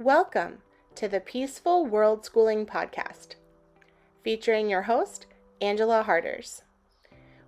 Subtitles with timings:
[0.00, 0.62] Welcome
[0.94, 3.34] to the Peaceful World Schooling Podcast,
[4.24, 5.26] featuring your host,
[5.60, 6.62] Angela Harders.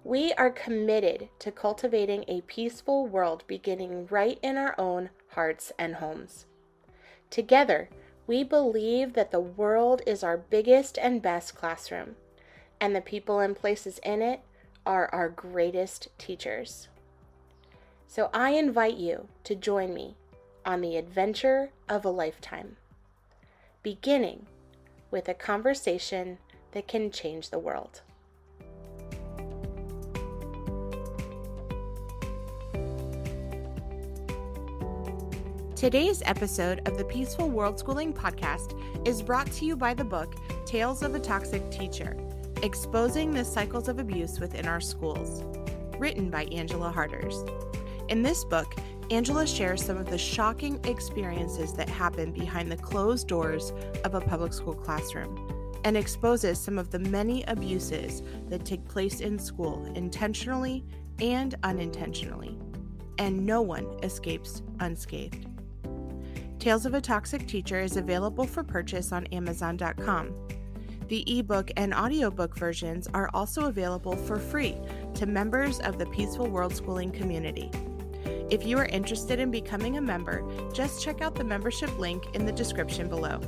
[0.04, 5.94] We are committed to cultivating a peaceful world beginning right in our own hearts and
[5.94, 6.44] homes.
[7.30, 7.88] Together,
[8.26, 12.16] we believe that the world is our biggest and best classroom,
[12.78, 14.42] and the people and places in it
[14.84, 16.88] are our greatest teachers.
[18.06, 20.16] So I invite you to join me
[20.64, 22.76] on the adventure of a lifetime,
[23.82, 24.46] beginning
[25.10, 26.38] with a conversation
[26.72, 28.02] that can change the world.
[35.74, 40.36] Today's episode of the Peaceful World Schooling podcast is brought to you by the book
[40.64, 42.16] Tales of a Toxic Teacher
[42.62, 45.42] Exposing the Cycles of Abuse Within Our Schools,
[45.98, 47.44] written by Angela Harders.
[48.08, 48.76] In this book,
[49.12, 54.20] Angela shares some of the shocking experiences that happen behind the closed doors of a
[54.22, 59.84] public school classroom and exposes some of the many abuses that take place in school
[59.96, 60.82] intentionally
[61.20, 62.58] and unintentionally.
[63.18, 65.46] And no one escapes unscathed.
[66.58, 70.34] Tales of a Toxic Teacher is available for purchase on Amazon.com.
[71.08, 74.74] The ebook and audiobook versions are also available for free
[75.16, 77.70] to members of the Peaceful World Schooling community.
[78.24, 80.42] If you are interested in becoming a member,
[80.72, 83.40] just check out the membership link in the description below.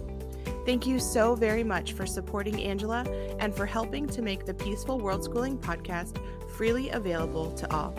[0.65, 3.05] Thank you so very much for supporting Angela
[3.39, 6.17] and for helping to make the Peaceful World Schooling podcast
[6.49, 7.95] freely available to all.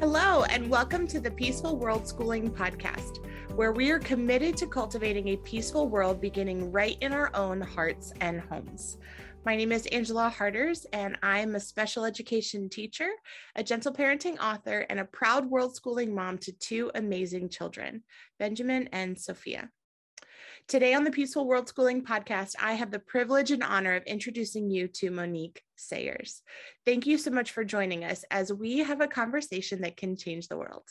[0.00, 3.24] Hello, and welcome to the Peaceful World Schooling podcast,
[3.54, 8.12] where we are committed to cultivating a peaceful world beginning right in our own hearts
[8.20, 8.98] and homes.
[9.44, 13.10] My name is Angela Harders, and I'm a special education teacher,
[13.54, 18.04] a gentle parenting author, and a proud world schooling mom to two amazing children,
[18.38, 19.68] Benjamin and Sophia.
[20.66, 24.70] Today on the Peaceful World Schooling podcast, I have the privilege and honor of introducing
[24.70, 26.40] you to Monique Sayers.
[26.86, 30.48] Thank you so much for joining us as we have a conversation that can change
[30.48, 30.88] the world.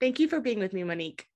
[0.00, 1.28] Thank you for being with me, Monique.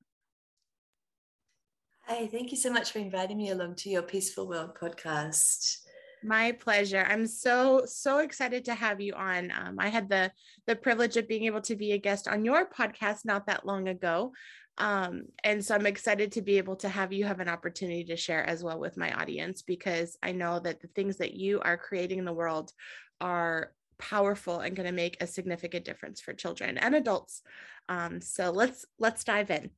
[2.06, 5.84] Hi, thank you so much for inviting me along to your Peaceful World podcast.
[6.22, 7.06] My pleasure.
[7.08, 9.52] I'm so so excited to have you on.
[9.52, 10.32] Um, I had the
[10.66, 13.88] the privilege of being able to be a guest on your podcast not that long
[13.88, 14.32] ago,
[14.78, 18.16] um, and so I'm excited to be able to have you have an opportunity to
[18.16, 21.76] share as well with my audience because I know that the things that you are
[21.76, 22.72] creating in the world
[23.20, 27.42] are powerful and going to make a significant difference for children and adults.
[27.88, 29.70] Um, so let's let's dive in.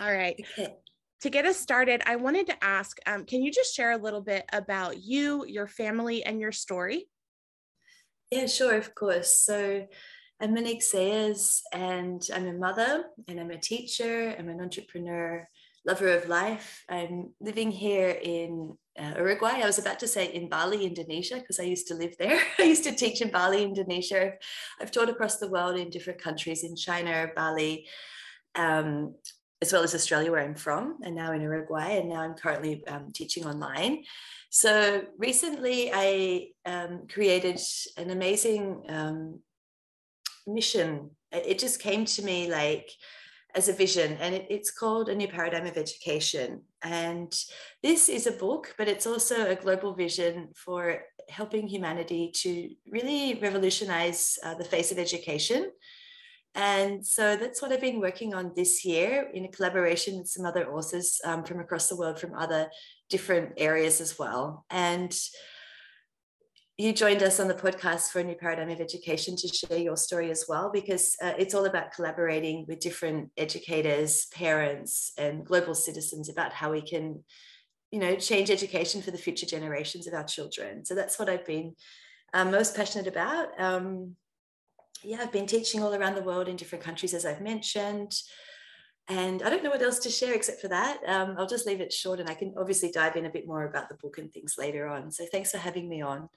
[0.00, 0.42] All right.
[1.22, 4.20] To get us started, I wanted to ask um, can you just share a little
[4.20, 7.08] bit about you, your family, and your story?
[8.30, 9.34] Yeah, sure, of course.
[9.34, 9.86] So,
[10.40, 15.48] I'm Monique Sayers, and I'm a mother, and I'm a teacher, I'm an entrepreneur,
[15.84, 16.84] lover of life.
[16.88, 19.60] I'm living here in uh, Uruguay.
[19.60, 22.40] I was about to say in Bali, Indonesia, because I used to live there.
[22.60, 24.34] I used to teach in Bali, Indonesia.
[24.80, 27.88] I've taught across the world in different countries, in China, Bali,
[28.54, 29.14] um,
[29.60, 32.86] as well as Australia, where I'm from, and now in Uruguay, and now I'm currently
[32.86, 34.04] um, teaching online.
[34.50, 37.60] So recently, I um, created
[37.96, 39.40] an amazing um,
[40.46, 41.10] mission.
[41.32, 42.90] It just came to me like
[43.54, 46.62] as a vision, and it, it's called A New Paradigm of Education.
[46.82, 47.32] And
[47.82, 53.38] this is a book, but it's also a global vision for helping humanity to really
[53.42, 55.70] revolutionize uh, the face of education.
[56.54, 60.44] And so that's what I've been working on this year in a collaboration with some
[60.44, 62.68] other authors um, from across the world, from other
[63.08, 64.64] different areas as well.
[64.70, 65.16] And
[66.76, 69.96] you joined us on the podcast for a new paradigm of education to share your
[69.96, 75.74] story as well, because uh, it's all about collaborating with different educators, parents, and global
[75.74, 77.24] citizens about how we can,
[77.90, 80.84] you know, change education for the future generations of our children.
[80.84, 81.74] So that's what I've been
[82.32, 83.60] uh, most passionate about.
[83.60, 84.14] Um,
[85.02, 88.12] yeah, I've been teaching all around the world in different countries, as I've mentioned.
[89.08, 90.98] And I don't know what else to share except for that.
[91.06, 93.64] Um, I'll just leave it short and I can obviously dive in a bit more
[93.64, 95.10] about the book and things later on.
[95.10, 96.28] So thanks for having me on.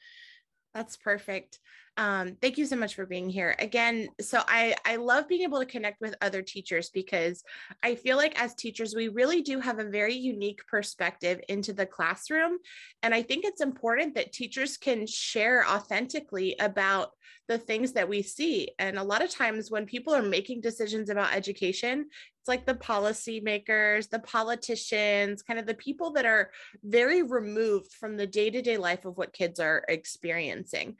[0.74, 1.60] That's perfect.
[1.98, 4.08] Um, thank you so much for being here again.
[4.22, 7.44] So I I love being able to connect with other teachers because
[7.84, 11.86] I feel like as teachers we really do have a very unique perspective into the
[11.86, 12.58] classroom,
[13.04, 17.12] and I think it's important that teachers can share authentically about
[17.50, 18.70] the things that we see.
[18.80, 22.06] And a lot of times when people are making decisions about education,
[22.42, 26.50] it's like the policymakers, the politicians, kind of the people that are
[26.84, 30.98] very removed from the day to day life of what kids are experiencing.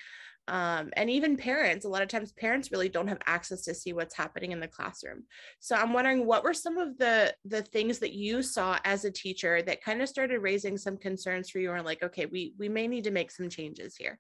[0.48, 3.94] um, and even parents a lot of times parents really don't have access to see
[3.94, 5.24] what's happening in the classroom
[5.60, 9.12] so i'm wondering what were some of the the things that you saw as a
[9.12, 12.68] teacher that kind of started raising some concerns for you and like okay we we
[12.68, 14.20] may need to make some changes here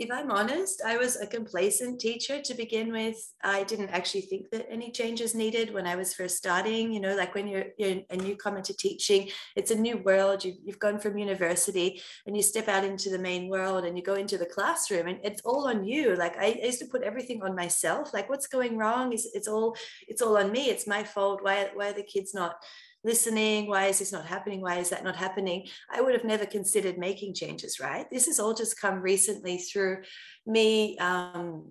[0.00, 3.18] if I'm honest, I was a complacent teacher to begin with.
[3.44, 6.90] I didn't actually think that any changes needed when I was first starting.
[6.90, 10.42] You know, like when you're, you're a newcomer to teaching, it's a new world.
[10.42, 14.02] You've, you've gone from university and you step out into the main world and you
[14.02, 16.16] go into the classroom and it's all on you.
[16.16, 18.14] Like I, I used to put everything on myself.
[18.14, 19.12] Like what's going wrong?
[19.12, 19.76] Is it's all
[20.08, 20.70] it's all on me.
[20.70, 21.40] It's my fault.
[21.42, 22.54] Why why are the kids not
[23.02, 26.44] listening why is this not happening why is that not happening i would have never
[26.44, 30.02] considered making changes right this has all just come recently through
[30.46, 31.70] me um,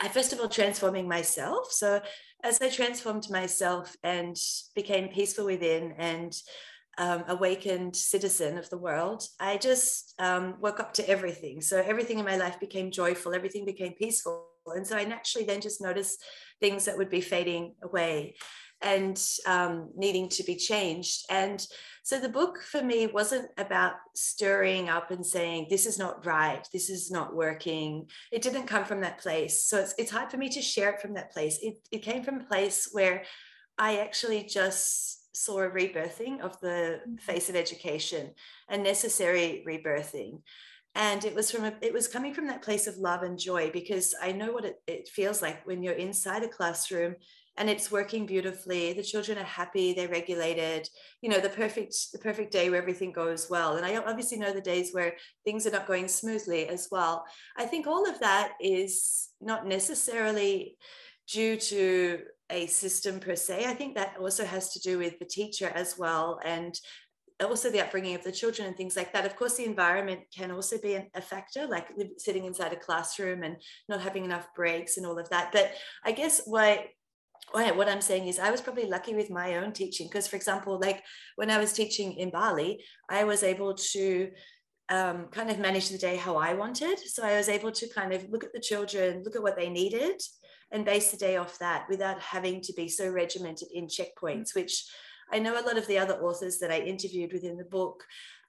[0.00, 1.70] I first of all transforming myself.
[1.72, 2.00] So
[2.42, 4.36] as I transformed myself and
[4.74, 6.34] became peaceful within and
[6.98, 11.60] um, awakened citizen of the world, I just um, woke up to everything.
[11.60, 14.46] So everything in my life became joyful, everything became peaceful.
[14.66, 16.24] And so I naturally then just noticed
[16.60, 18.34] things that would be fading away
[18.84, 21.24] and um, needing to be changed.
[21.30, 21.66] And
[22.02, 26.68] so the book for me wasn't about stirring up and saying, this is not right,
[26.72, 28.06] this is not working.
[28.30, 29.64] It didn't come from that place.
[29.64, 31.58] So it's, it's hard for me to share it from that place.
[31.62, 33.24] It, it came from a place where
[33.78, 37.16] I actually just saw a rebirthing of the mm-hmm.
[37.16, 38.32] face of education,
[38.68, 40.42] a necessary rebirthing
[40.96, 43.70] and it was from a, it was coming from that place of love and joy
[43.72, 47.16] because i know what it, it feels like when you're inside a classroom
[47.56, 50.88] and it's working beautifully the children are happy they're regulated
[51.22, 54.52] you know the perfect the perfect day where everything goes well and i obviously know
[54.52, 55.14] the days where
[55.44, 57.24] things are not going smoothly as well
[57.56, 60.76] i think all of that is not necessarily
[61.28, 62.20] due to
[62.50, 65.96] a system per se i think that also has to do with the teacher as
[65.98, 66.78] well and
[67.42, 69.26] also the upbringing of the children and things like that.
[69.26, 73.56] Of course, the environment can also be a factor, like sitting inside a classroom and
[73.88, 75.50] not having enough breaks and all of that.
[75.52, 75.72] But
[76.04, 76.90] I guess why
[77.52, 80.78] what I'm saying is I was probably lucky with my own teaching because, for example,
[80.80, 81.02] like
[81.36, 84.30] when I was teaching in Bali, I was able to
[84.90, 86.98] um, kind of manage the day how I wanted.
[86.98, 89.70] So I was able to kind of look at the children, look at what they
[89.70, 90.20] needed,
[90.72, 94.84] and base the day off that without having to be so regimented in checkpoints, which
[95.32, 98.04] I know a lot of the other authors that I interviewed within the book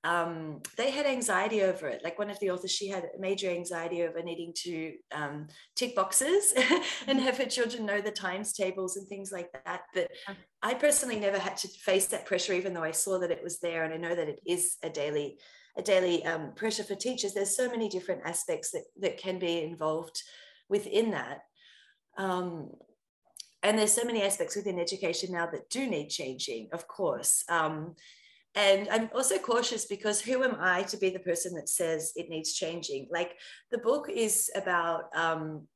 [0.06, 2.02] um, they had anxiety over it.
[2.04, 6.54] Like one of the authors, she had major anxiety over needing to um, tick boxes
[6.56, 7.20] and mm-hmm.
[7.20, 9.82] have her children know the times tables and things like that.
[9.96, 10.12] But
[10.62, 13.60] I personally never had to face that pressure, even though I saw that it was
[13.60, 15.40] there, and I know that it is a daily
[15.78, 17.34] a daily um, pressure for teachers.
[17.34, 20.22] There's so many different aspects that that can be involved
[20.70, 21.40] within that.
[22.18, 22.70] Um,
[23.64, 27.44] and there's so many aspects within education now that do need changing, of course.
[28.56, 32.30] And I'm also cautious because who am I to be the person that says it
[32.30, 33.08] needs changing?
[33.12, 33.36] Like
[33.72, 35.68] the book is about um,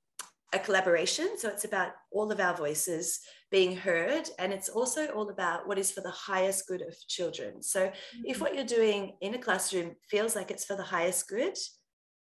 [0.54, 1.38] a collaboration.
[1.38, 3.20] So it's about all of our voices
[3.52, 4.30] being heard.
[4.40, 7.62] And it's also all about what is for the highest good of children.
[7.62, 8.22] So mm-hmm.
[8.26, 11.58] if what you're doing in a classroom feels like it's for the highest good,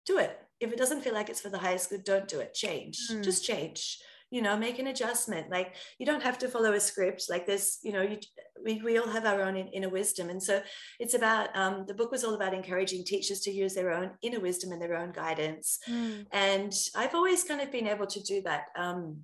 [0.05, 0.39] do it.
[0.61, 2.55] If it doesn't feel like it's for the highest good, don't do it.
[2.55, 2.99] Change.
[3.11, 3.25] Mm.
[3.25, 3.99] Just change
[4.31, 7.79] you know make an adjustment like you don't have to follow a script like this
[7.83, 8.19] you know you,
[8.65, 10.63] we, we all have our own inner wisdom and so
[10.99, 14.41] it's about um, the book was all about encouraging teachers to use their own inner
[14.41, 16.27] wisdom and their own guidance mm.
[16.33, 19.19] and i've always kind of been able to do that um,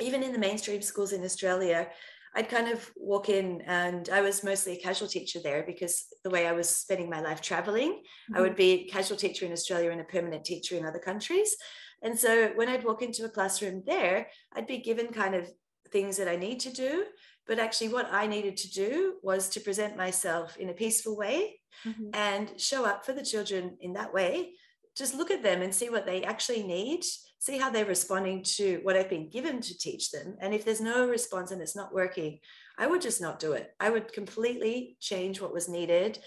[0.00, 1.88] even in the mainstream schools in australia
[2.34, 6.30] I'd kind of walk in and I was mostly a casual teacher there because the
[6.30, 8.36] way I was spending my life traveling, mm-hmm.
[8.36, 11.56] I would be a casual teacher in Australia and a permanent teacher in other countries.
[12.02, 15.50] And so when I'd walk into a classroom there, I'd be given kind of
[15.90, 17.04] things that I need to do.
[17.46, 21.60] But actually, what I needed to do was to present myself in a peaceful way
[21.86, 22.10] mm-hmm.
[22.12, 24.52] and show up for the children in that way.
[24.96, 27.04] Just look at them and see what they actually need,
[27.38, 30.36] see how they're responding to what I've been given to teach them.
[30.40, 32.40] And if there's no response and it's not working,
[32.76, 33.74] I would just not do it.
[33.80, 36.18] I would completely change what was needed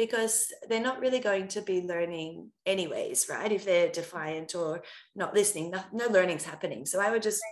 [0.00, 3.52] because they're not really going to be learning anyways, right?
[3.52, 4.82] If they're defiant or
[5.14, 6.86] not listening, no, no learning's happening.
[6.86, 7.42] So I would just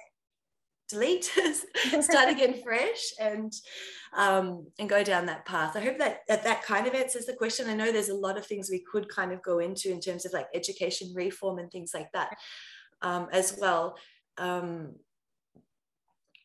[0.89, 1.25] delete,
[2.01, 3.53] start again fresh, and
[4.17, 5.77] um, and go down that path.
[5.77, 7.69] I hope that, that that kind of answers the question.
[7.69, 10.25] I know there's a lot of things we could kind of go into in terms
[10.25, 12.35] of like education reform and things like that
[13.03, 13.99] um, as well.
[14.39, 14.95] Um,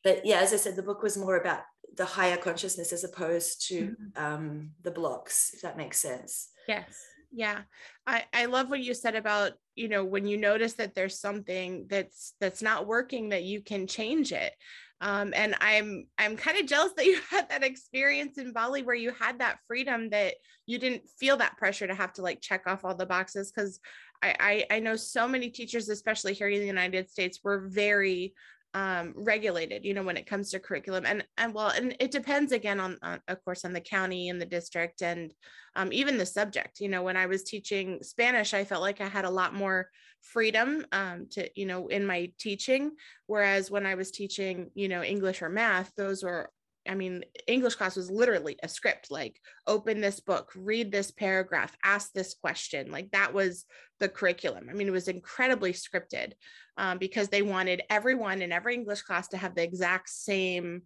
[0.03, 1.61] but yeah, as I said, the book was more about
[1.95, 4.23] the higher consciousness as opposed to mm-hmm.
[4.23, 6.49] um, the blocks, if that makes sense.
[6.67, 7.05] Yes.
[7.31, 7.61] Yeah.
[8.05, 11.87] I, I love what you said about, you know, when you notice that there's something
[11.89, 14.53] that's that's not working, that you can change it.
[15.01, 18.95] Um, and I'm I'm kind of jealous that you had that experience in Bali where
[18.95, 20.35] you had that freedom that
[20.65, 23.79] you didn't feel that pressure to have to like check off all the boxes because
[24.21, 28.33] I, I I know so many teachers, especially here in the United States, were very
[28.73, 31.05] um, regulated, you know, when it comes to curriculum.
[31.05, 34.41] And and well, and it depends again on, on of course, on the county and
[34.41, 35.33] the district and
[35.75, 36.79] um, even the subject.
[36.79, 39.89] You know, when I was teaching Spanish, I felt like I had a lot more
[40.21, 42.91] freedom um, to, you know, in my teaching.
[43.27, 46.49] Whereas when I was teaching, you know, English or math, those were
[46.87, 51.75] I mean, English class was literally a script like open this book, read this paragraph,
[51.83, 52.91] ask this question.
[52.91, 53.65] Like that was
[53.99, 54.67] the curriculum.
[54.69, 56.33] I mean, it was incredibly scripted
[56.77, 60.83] um, because they wanted everyone in every English class to have the exact same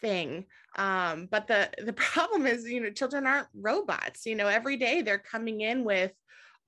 [0.00, 0.46] thing.
[0.76, 4.26] Um, but the the problem is, you know, children aren't robots.
[4.26, 6.12] You know, every day they're coming in with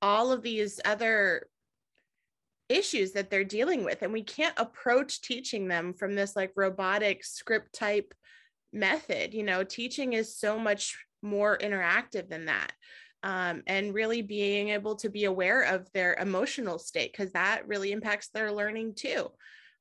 [0.00, 1.46] all of these other
[2.68, 7.22] issues that they're dealing with and we can't approach teaching them from this like robotic
[7.22, 8.14] script type
[8.72, 12.72] method you know teaching is so much more interactive than that.
[13.24, 17.92] Um, and really being able to be aware of their emotional state because that really
[17.92, 19.30] impacts their learning too.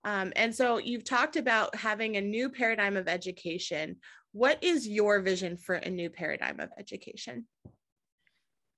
[0.04, 3.96] Um, and so you've talked about having a new paradigm of education.
[4.32, 7.48] What is your vision for a new paradigm of education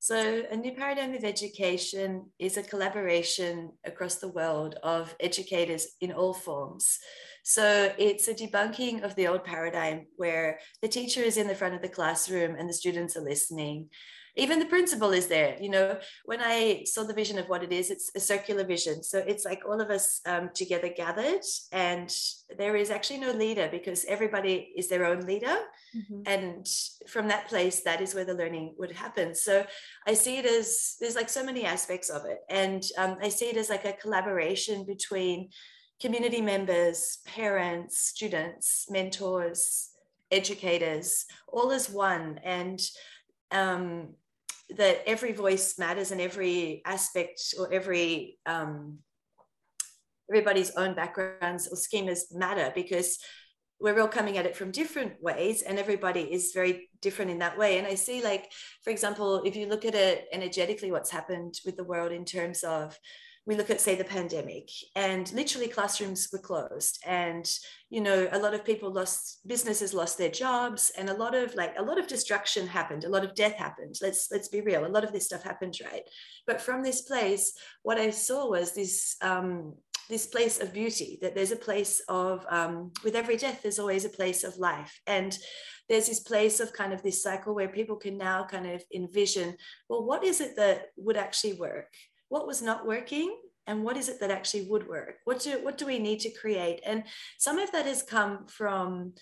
[0.03, 6.11] so, a new paradigm of education is a collaboration across the world of educators in
[6.11, 6.99] all forms.
[7.45, 11.75] So, it's a debunking of the old paradigm where the teacher is in the front
[11.75, 13.87] of the classroom and the students are listening
[14.35, 15.97] even the principal is there you know?
[16.25, 19.03] When i saw the vision of what it is it's a circular vision.
[19.03, 22.11] So it's like all of us um, together gathered and
[22.57, 25.57] there is actually no leader because everybody is their own leader.
[25.95, 26.21] Mm-hmm.
[26.25, 26.65] and
[27.07, 29.35] from that place that is where the learning would happen.
[29.35, 29.65] So
[30.07, 32.39] i see it as there's like so many aspects of it.
[32.49, 35.49] And um, i see it as like a collaboration between
[36.01, 39.91] community members parents students mentors
[40.33, 42.39] educators all as one.
[42.43, 42.81] And
[43.51, 44.15] um,
[44.75, 48.99] that every voice matters and every aspect or every um,
[50.29, 53.19] everybody's own backgrounds or schemas matter because
[53.79, 57.57] we're all coming at it from different ways and everybody is very different in that
[57.57, 57.77] way.
[57.77, 58.51] And i see like
[58.83, 62.63] for example if you look at it energetically what's happened with the world in terms
[62.63, 62.97] of
[63.45, 67.49] we look at say the pandemic and literally classrooms were closed and
[67.89, 71.53] you know a lot of people lost businesses lost their jobs and a lot of
[71.55, 74.85] like a lot of destruction happened a lot of death happened let's let's be real
[74.85, 76.03] a lot of this stuff happened right?
[76.47, 79.73] But from this place what i saw was this um
[80.09, 84.05] this place of beauty that there's a place of um, with every death there's always
[84.05, 85.37] a place of life and
[85.89, 89.55] there's this place of kind of this cycle where people can now kind of envision
[89.89, 91.87] well what is it that would actually work
[92.33, 93.37] what was not working
[93.67, 95.17] and what is it that actually would work?
[95.25, 96.81] What do what do we need to create?
[96.83, 97.03] And
[97.37, 99.13] some of that has come from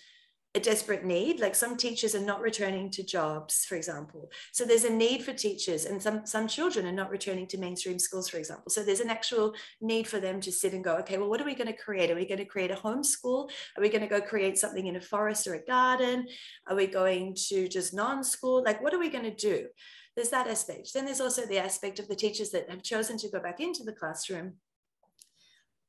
[0.54, 4.30] a desperate need like some teachers are not returning to jobs for example.
[4.52, 7.98] So there's a need for teachers and some some children are not returning to mainstream
[7.98, 8.70] schools for example.
[8.70, 11.50] So there's an actual need for them to sit and go okay well what are
[11.50, 12.10] we going to create?
[12.10, 14.86] Are we going to create a home school are we going to go create something
[14.86, 16.26] in a forest or a garden?
[16.66, 18.62] Are we going to just non-school?
[18.64, 19.68] Like what are we going to do
[20.16, 20.92] there's that aspect.
[20.92, 23.82] Then there's also the aspect of the teachers that have chosen to go back into
[23.82, 24.54] the classroom.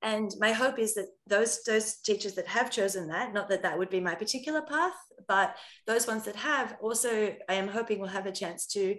[0.02, 3.78] And my hope is that those, those teachers that have chosen that, not that that
[3.78, 4.96] would be my particular path,
[5.28, 5.56] but
[5.88, 8.98] those ones that have also, I am hoping will have a chance to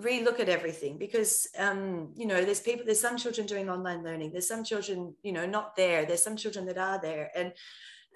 [0.00, 4.32] relook at everything because um, you know there's people there's some children doing online learning
[4.32, 7.52] there's some children you know not there there's some children that are there and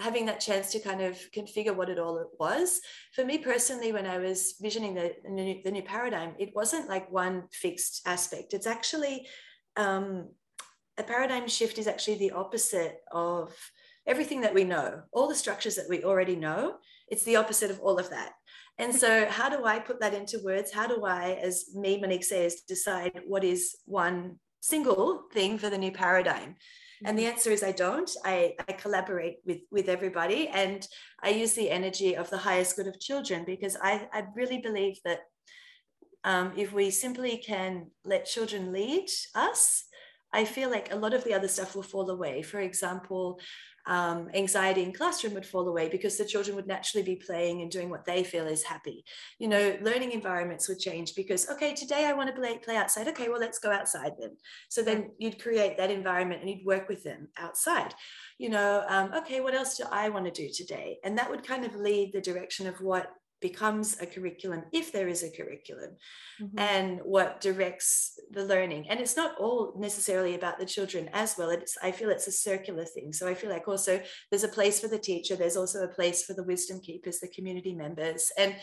[0.01, 2.81] having that chance to kind of configure what it all was.
[3.13, 6.89] For me personally, when I was visioning the, the, new, the new paradigm, it wasn't
[6.89, 8.55] like one fixed aspect.
[8.55, 9.27] It's actually
[9.77, 10.29] um,
[10.99, 13.55] a paradigm shift is actually the opposite of
[14.07, 16.75] everything that we know, all the structures that we already know.
[17.09, 18.33] It's the opposite of all of that.
[18.79, 20.73] And so, how do I put that into words?
[20.73, 25.79] How do I, as me, Monique Sayers, decide what is one single thing for the
[25.79, 26.57] new paradigm?
[27.05, 28.11] And the answer is I don't.
[28.25, 30.87] I, I collaborate with, with everybody and
[31.23, 34.99] I use the energy of the highest good of children because I, I really believe
[35.05, 35.21] that
[36.25, 39.85] um, if we simply can let children lead us,
[40.33, 42.43] I feel like a lot of the other stuff will fall away.
[42.43, 43.39] For example,
[43.87, 47.71] um, anxiety in classroom would fall away because the children would naturally be playing and
[47.71, 49.05] doing what they feel is happy.
[49.39, 53.09] You know, learning environments would change because, okay, today I want to play, play outside.
[53.09, 54.37] Okay, well, let's go outside then.
[54.69, 57.95] So then you'd create that environment and you'd work with them outside.
[58.39, 60.99] You know, um, okay, what else do I want to do today?
[61.05, 63.13] And that would kind of lead the direction of what
[63.49, 65.91] becomes a curriculum if there is a curriculum
[66.41, 66.59] mm-hmm.
[66.59, 68.89] and what directs the learning.
[68.89, 71.51] And it's not all necessarily about the children as well.
[71.51, 73.13] It's i feel it's a circular thing.
[73.13, 73.95] So i feel like also
[74.31, 77.37] there's a place for the teacher there's also a place for the wisdom keepers the
[77.37, 78.33] community members.
[78.39, 78.57] And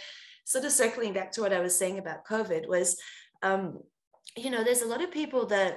[0.46, 2.98] sort of circling back to what i was saying about covid was
[3.44, 3.64] um,
[4.36, 5.74] you know there's a lot of people that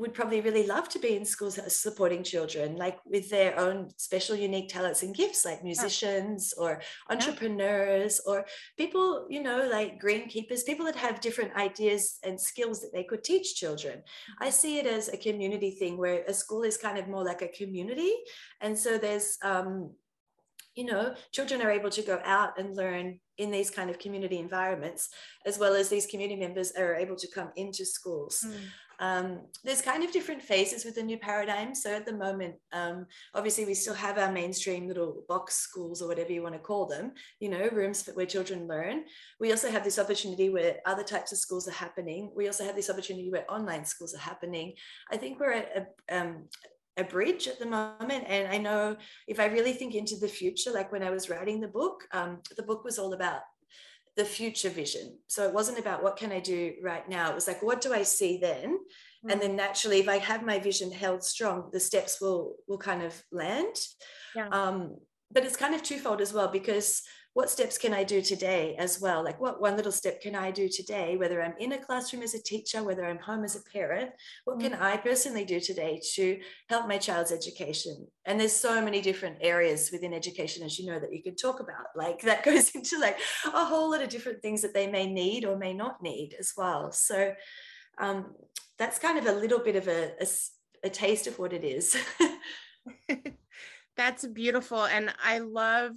[0.00, 4.34] would probably really love to be in schools supporting children, like with their own special,
[4.34, 6.64] unique talents and gifts, like musicians yeah.
[6.64, 8.32] or entrepreneurs yeah.
[8.32, 8.46] or
[8.78, 13.22] people, you know, like greenkeepers, people that have different ideas and skills that they could
[13.22, 14.02] teach children.
[14.40, 14.52] I mm-hmm.
[14.52, 17.48] see it as a community thing where a school is kind of more like a
[17.48, 18.14] community.
[18.62, 19.90] And so there's, um,
[20.74, 24.38] you know, children are able to go out and learn in these kind of community
[24.38, 25.10] environments,
[25.44, 28.44] as well as these community members are able to come into schools.
[28.46, 28.54] Mm.
[29.00, 31.74] Um, there's kind of different phases with the new paradigm.
[31.74, 36.08] So at the moment, um, obviously, we still have our mainstream little box schools or
[36.08, 39.04] whatever you want to call them, you know, rooms where children learn.
[39.40, 42.30] We also have this opportunity where other types of schools are happening.
[42.36, 44.74] We also have this opportunity where online schools are happening.
[45.10, 46.44] I think we're at a, um,
[46.98, 48.24] a bridge at the moment.
[48.28, 51.60] And I know if I really think into the future, like when I was writing
[51.60, 53.40] the book, um, the book was all about
[54.16, 55.18] the future vision.
[55.26, 57.30] So it wasn't about what can I do right now.
[57.30, 58.78] It was like, what do I see then?
[59.24, 59.32] Mm.
[59.32, 63.02] And then naturally, if I have my vision held strong, the steps will will kind
[63.02, 63.76] of land.
[64.34, 64.48] Yeah.
[64.48, 64.96] Um,
[65.32, 67.02] but it's kind of twofold as well because
[67.34, 69.22] what steps can I do today as well?
[69.22, 72.34] Like, what one little step can I do today, whether I'm in a classroom as
[72.34, 74.10] a teacher, whether I'm home as a parent?
[74.44, 74.80] What can mm.
[74.80, 78.06] I personally do today to help my child's education?
[78.24, 81.60] And there's so many different areas within education, as you know, that you can talk
[81.60, 81.76] about.
[81.96, 85.44] Like, that goes into like a whole lot of different things that they may need
[85.44, 86.92] or may not need as well.
[86.92, 87.34] So,
[87.98, 88.34] um,
[88.78, 90.26] that's kind of a little bit of a, a,
[90.84, 91.94] a taste of what it is.
[93.96, 94.84] That's beautiful.
[94.84, 95.92] And I love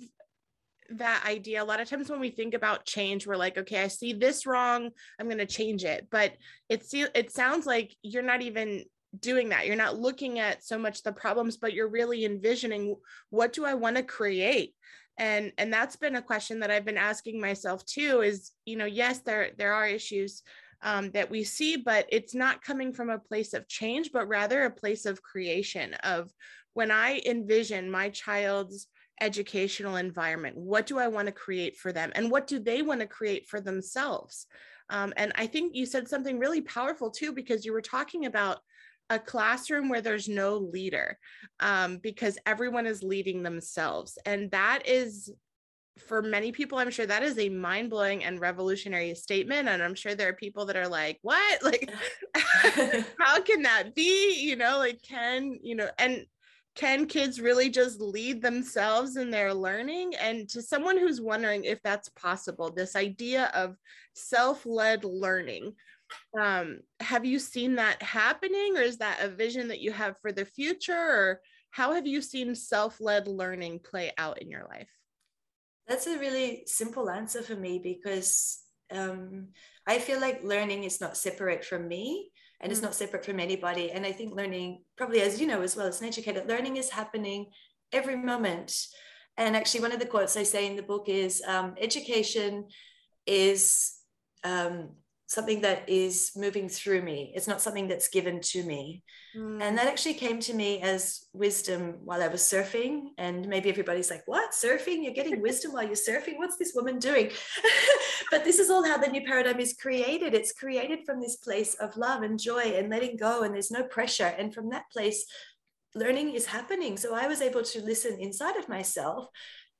[0.97, 3.87] that idea a lot of times when we think about change we're like okay i
[3.87, 6.07] see this wrong i'm going to change it.
[6.11, 6.33] But
[6.69, 8.83] it's it sounds like you're not even
[9.19, 9.67] doing that.
[9.67, 12.95] You're not looking at so much the problems but you're really envisioning
[13.29, 14.73] what do i want to create?
[15.17, 18.85] And and that's been a question that i've been asking myself too is you know
[18.85, 20.41] yes there there are issues
[20.81, 24.63] um, that we see but it's not coming from a place of change but rather
[24.63, 26.31] a place of creation of
[26.73, 28.87] when i envision my child's
[29.21, 30.57] educational environment?
[30.57, 32.11] What do i want to create for them?
[32.15, 34.47] And what do they want to create for themselves?
[34.89, 38.59] Um, and i think you said something really powerful too because you were talking about
[39.09, 41.17] a classroom where there's no leader
[41.59, 44.17] um, because everyone is leading themselves.
[44.25, 45.31] And that is
[46.07, 49.69] for many people i'm sure that is a mind-blowing and revolutionary statement.
[49.69, 51.63] And i'm sure there are people that are like what?
[51.63, 51.91] Like
[53.19, 54.35] how can that be?
[54.39, 56.25] You know like can you know and
[56.75, 60.15] can kids really just lead themselves in their learning?
[60.15, 63.77] And to someone who's wondering if that's possible, this idea of
[64.13, 65.73] self led learning,
[66.39, 70.31] um, have you seen that happening, or is that a vision that you have for
[70.31, 70.93] the future?
[70.93, 74.89] Or how have you seen self led learning play out in your life?
[75.87, 78.59] That's a really simple answer for me because
[78.91, 79.49] um,
[79.85, 82.31] I feel like learning is not separate from me
[82.63, 82.85] and it's mm.
[82.85, 83.91] not separate from anybody.
[83.91, 86.89] And I think learning, probably as you know as well as an educator, learning is
[86.89, 87.51] happening
[87.91, 88.87] every moment.
[89.37, 92.67] And actually, one of the quotes I say in the book is um, education
[93.27, 93.93] is
[94.43, 94.91] um,
[95.33, 97.33] something that is moving through me.
[97.35, 99.03] It's not something that's given to me.
[99.35, 99.61] Mm.
[99.61, 103.07] And that actually came to me as wisdom while I was surfing.
[103.17, 104.51] And maybe everybody's like, what?
[104.51, 105.03] Surfing?
[105.03, 106.37] You're getting wisdom while you're surfing?
[106.37, 107.31] What's this woman doing?
[108.31, 110.33] but this is all how the new paradigm is created.
[110.33, 113.83] It's created from this place of love and joy and letting go, and there's no
[113.83, 114.33] pressure.
[114.37, 115.25] And from that place,
[115.95, 116.97] learning is happening.
[116.97, 119.27] So I was able to listen inside of myself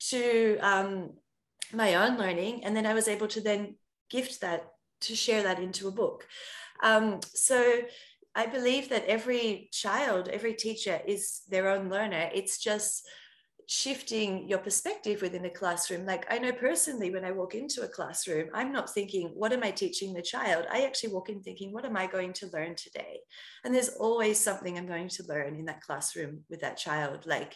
[0.09, 1.13] to um,
[1.71, 2.63] my own learning.
[2.63, 3.75] And then I was able to then
[4.09, 4.72] gift that
[5.03, 6.27] to share that into a book.
[6.81, 7.81] Um, so
[8.35, 12.29] I believe that every child, every teacher is their own learner.
[12.33, 13.03] It's just
[13.67, 16.05] shifting your perspective within a classroom.
[16.05, 19.63] Like I know personally, when I walk into a classroom, I'm not thinking, what am
[19.63, 20.65] I teaching the child?
[20.71, 23.19] I actually walk in thinking, what am I going to learn today?
[23.63, 27.25] And there's always something I'm going to learn in that classroom with that child.
[27.25, 27.55] Like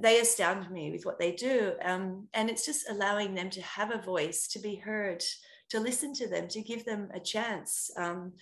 [0.00, 1.72] they astound me with what they do.
[1.82, 5.22] Um, and it's just allowing them to have a voice, to be heard,
[5.70, 8.32] to listen to them, to give them a chance um,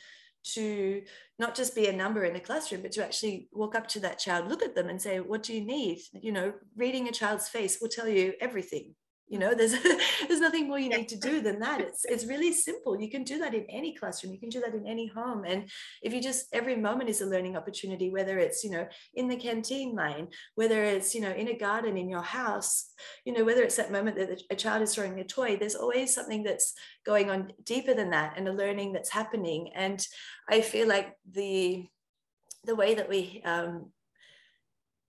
[0.45, 1.03] to
[1.39, 4.19] not just be a number in a classroom, but to actually walk up to that
[4.19, 6.01] child, look at them and say, What do you need?
[6.13, 8.95] You know, reading a child's face will tell you everything.
[9.29, 9.75] You know there's
[10.29, 11.81] there's nothing more you need to do than that.
[11.81, 13.01] It's it's really simple.
[13.01, 14.33] You can do that in any classroom.
[14.33, 15.45] You can do that in any home.
[15.47, 15.71] And
[16.03, 19.37] if you just every moment is a learning opportunity whether it's you know in the
[19.37, 22.93] canteen lane whether it's you know in a garden in your house
[23.25, 26.15] you know whether it's that moment that a child is throwing a toy there's always
[26.15, 29.71] something that's going on deeper than that and a learning that's happening.
[29.75, 30.05] And
[30.49, 31.87] i feel like the
[32.65, 33.91] the way that we um,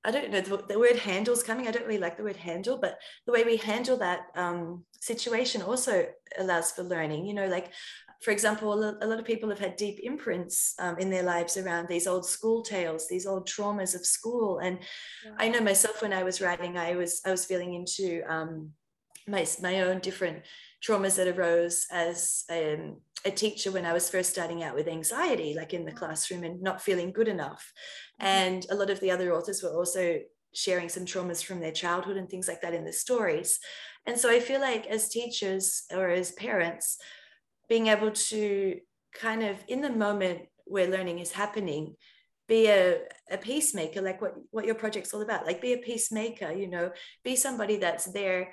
[0.05, 1.67] I don't know the, the, word handles coming.
[1.67, 5.61] I don't really like the word handle, but the way we handle that um, situation
[5.61, 6.07] also
[6.37, 7.25] allows for learning.
[7.25, 7.73] You know, like
[8.21, 11.87] for example, a lot of people have had deep imprints um, in their lives around
[11.87, 14.59] these old school tales, these old traumas of school.
[14.59, 14.79] And
[15.25, 15.31] yeah.
[15.37, 18.71] I know myself when I was writing, I was I was feeling into um,
[19.25, 20.43] my my own different
[20.85, 25.53] traumas that arose as um, a teacher when I was first starting out with anxiety,
[25.53, 27.71] like in the classroom and not feeling good enough.
[28.21, 28.27] Mm-hmm.
[28.27, 30.19] And a lot of the other authors were also
[30.53, 33.59] sharing some traumas from their childhood and things like that in the stories.
[34.05, 36.97] And so I feel like as teachers or as parents,
[37.67, 38.79] being able to
[39.13, 41.95] kind of in the moment where learning is happening,
[42.47, 46.51] be a, a peacemaker, like what, what your project's all about, like be a peacemaker,
[46.51, 46.91] you know,
[47.23, 48.51] be somebody that's there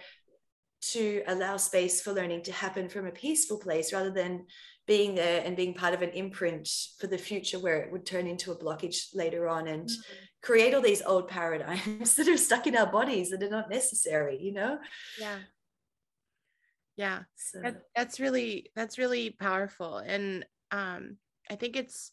[0.81, 4.47] to allow space for learning to happen from a peaceful place rather than
[4.87, 8.27] being there and being part of an imprint for the future where it would turn
[8.27, 10.25] into a blockage later on and mm-hmm.
[10.43, 14.39] create all these old paradigms that are stuck in our bodies that are not necessary
[14.41, 14.79] you know
[15.21, 15.39] yeah
[16.97, 17.61] yeah so.
[17.61, 21.17] that, that's really that's really powerful and um
[21.51, 22.13] i think it's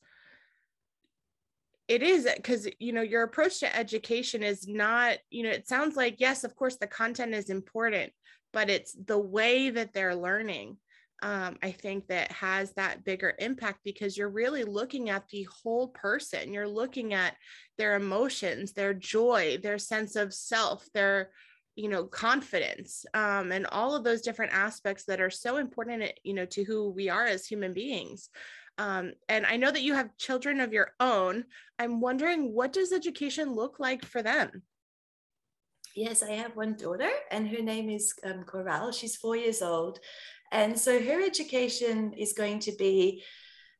[1.87, 5.95] it is because you know your approach to education is not you know it sounds
[5.95, 8.11] like yes of course the content is important
[8.53, 10.77] but it's the way that they're learning
[11.23, 15.87] um, I think that has that bigger impact because you're really looking at the whole
[15.87, 16.51] person.
[16.51, 17.37] You're looking at
[17.77, 21.29] their emotions, their joy, their sense of self, their
[21.75, 26.35] you know confidence um, and all of those different aspects that are so important you
[26.35, 28.29] know to who we are as human beings.
[28.77, 31.45] Um, and i know that you have children of your own.
[31.79, 34.63] I'm wondering what does education look like for them
[35.95, 38.91] Yes, I have one daughter, and her name is um, Coral.
[38.91, 39.99] She's four years old.
[40.51, 43.23] And so her education is going to be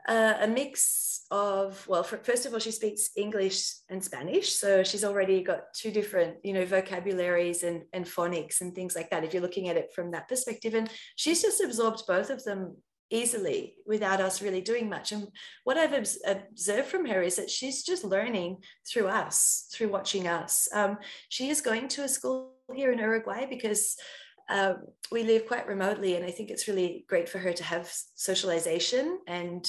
[0.08, 4.54] uh, a mix of, well, for, first of all, she speaks English and Spanish.
[4.54, 9.10] So she's already got two different, you know, vocabularies and, and phonics and things like
[9.10, 10.76] that, if you're looking at it from that perspective.
[10.76, 12.78] And she's just absorbed both of them
[13.13, 15.12] easily without us really doing much.
[15.12, 15.28] And
[15.63, 15.93] what I've
[16.26, 18.58] observed from her is that she's just learning
[18.89, 20.67] through us, through watching us.
[20.73, 20.97] Um,
[21.30, 23.95] she is going to a school here in Uruguay because
[24.49, 24.73] uh,
[25.12, 29.19] we live quite remotely, and I think it's really great for her to have socialization
[29.28, 29.65] and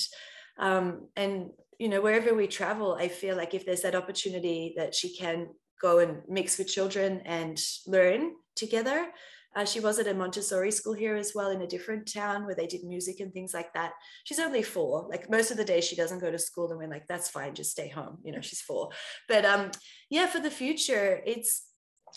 [0.58, 4.94] um, and you know wherever we travel, I feel like if there's that opportunity that
[4.94, 5.48] she can
[5.82, 9.08] go and mix with children and learn together,
[9.56, 12.54] uh, she was at a Montessori school here as well in a different town where
[12.54, 13.92] they did music and things like that.
[14.24, 15.06] She's only four.
[15.08, 17.54] Like most of the day, she doesn't go to school, and we're like, "That's fine,
[17.54, 18.90] just stay home." You know, she's four.
[19.28, 19.70] But um,
[20.10, 21.66] yeah, for the future, it's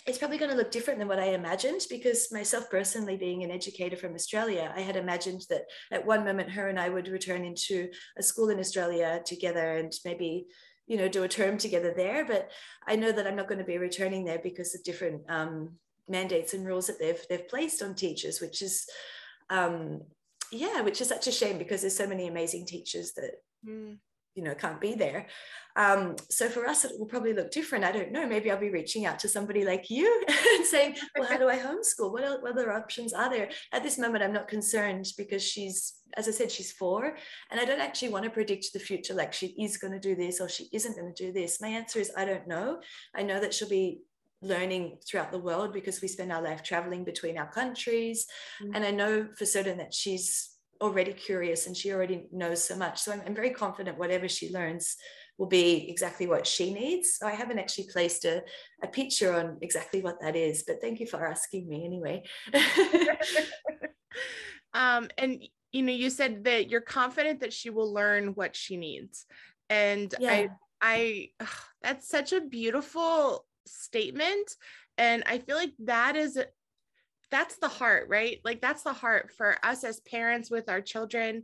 [0.05, 3.51] it's probably going to look different than what I imagined because myself personally, being an
[3.51, 7.43] educator from Australia, I had imagined that at one moment her and I would return
[7.43, 10.47] into a school in Australia together and maybe
[10.87, 12.49] you know do a term together there but
[12.87, 15.71] i know that i'm not going to be returning there because of different um,
[16.07, 18.85] mandates and rules that they've they've placed on teachers, which is
[19.49, 20.01] um,
[20.51, 23.31] yeah, which is such a shame because there's so many amazing teachers that
[23.67, 23.97] mm.
[24.35, 25.27] you know can't be there.
[25.75, 27.85] Um, so for us, it will probably look different.
[27.85, 28.25] I don't know.
[28.27, 31.57] Maybe I'll be reaching out to somebody like you and saying, "Well, how do I
[31.57, 32.11] homeschool?
[32.11, 36.27] What, what other options are there?" At this moment, I'm not concerned because she's, as
[36.27, 37.15] I said, she's four,
[37.51, 39.13] and I don't actually want to predict the future.
[39.13, 41.61] Like she is going to do this or she isn't going to do this.
[41.61, 42.79] My answer is I don't know.
[43.15, 43.99] I know that she'll be
[44.41, 48.25] learning throughout the world because we spend our life traveling between our countries.
[48.61, 48.75] Mm-hmm.
[48.75, 53.01] And I know for certain that she's already curious and she already knows so much.
[53.01, 54.95] So I'm, I'm, very confident whatever she learns
[55.37, 57.17] will be exactly what she needs.
[57.17, 58.43] So I haven't actually placed a,
[58.83, 62.23] a picture on exactly what that is, but thank you for asking me anyway.
[64.73, 68.77] um, and you know, you said that you're confident that she will learn what she
[68.77, 69.25] needs.
[69.69, 70.31] And yeah.
[70.31, 70.49] I
[70.81, 71.47] I ugh,
[71.81, 74.55] that's such a beautiful statement
[74.97, 76.39] and i feel like that is
[77.29, 81.43] that's the heart right like that's the heart for us as parents with our children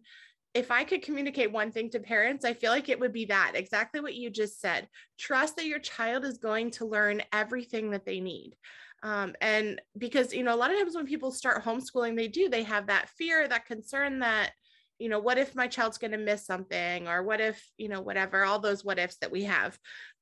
[0.54, 3.54] if I could communicate one thing to parents, I feel like it would be that
[3.56, 4.88] exactly what you just said.
[5.18, 8.56] Trust that your child is going to learn everything that they need.
[9.02, 12.50] Um, and because, you know, a lot of times when people start homeschooling, they do,
[12.50, 14.52] they have that fear, that concern that,
[15.00, 18.00] you know, what if my child's going to miss something or what if, you know,
[18.00, 19.78] whatever, all those what ifs that we have.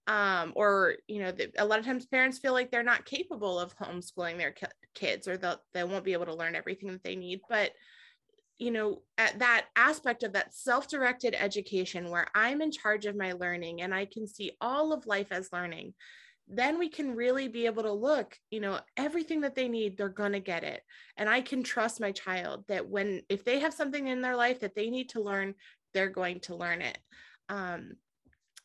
[0.08, 3.60] Um, or you know the, a lot of times parents feel like they're not capable
[3.60, 4.54] of homeschooling their
[4.96, 7.72] kids or they'll, they won't be able to learn everything that they need but
[8.58, 13.32] you know at that aspect of that self-directed education where i'm in charge of my
[13.34, 15.94] learning and i can see all of life as learning
[16.54, 20.10] then we can really be able to look you know everything that they need they're
[20.10, 20.82] going to get it.
[21.16, 24.60] And i can trust my child that when if they have something in their life
[24.60, 25.56] that they need to learn
[25.94, 26.98] they're going to learn it.
[27.50, 27.94] Um,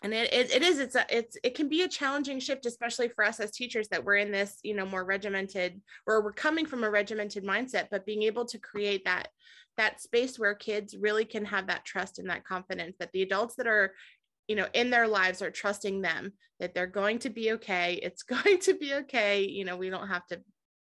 [0.02, 3.08] and it, it, it is it's a it's it can be a challenging shift especially
[3.08, 6.66] for us as teachers that we're in this you know more regimented or we're coming
[6.66, 9.28] from a regimented mindset but being able to create that
[9.76, 13.56] that space where kids really can have that trust and that confidence that the adults
[13.56, 13.94] that are
[14.48, 18.00] you know in their lives are trusting them that they're going to be okay.
[18.02, 19.42] It's going to be okay.
[19.42, 20.40] You know we don't have to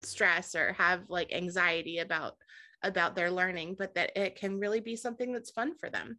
[0.02, 2.34] stress or have like anxiety about
[2.84, 6.16] about their learning but that it can really be something that's fun for them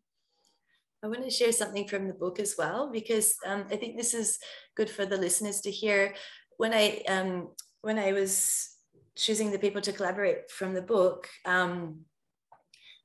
[1.04, 4.14] I want to share something from the book as well because um, I think this
[4.14, 4.38] is
[4.76, 6.14] good for the listeners to hear.
[6.58, 7.50] When I um,
[7.82, 8.76] when I was
[9.16, 12.02] choosing the people to collaborate from the book, um,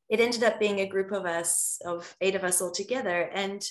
[0.09, 3.65] it ended up being a group of us of eight of us all together, and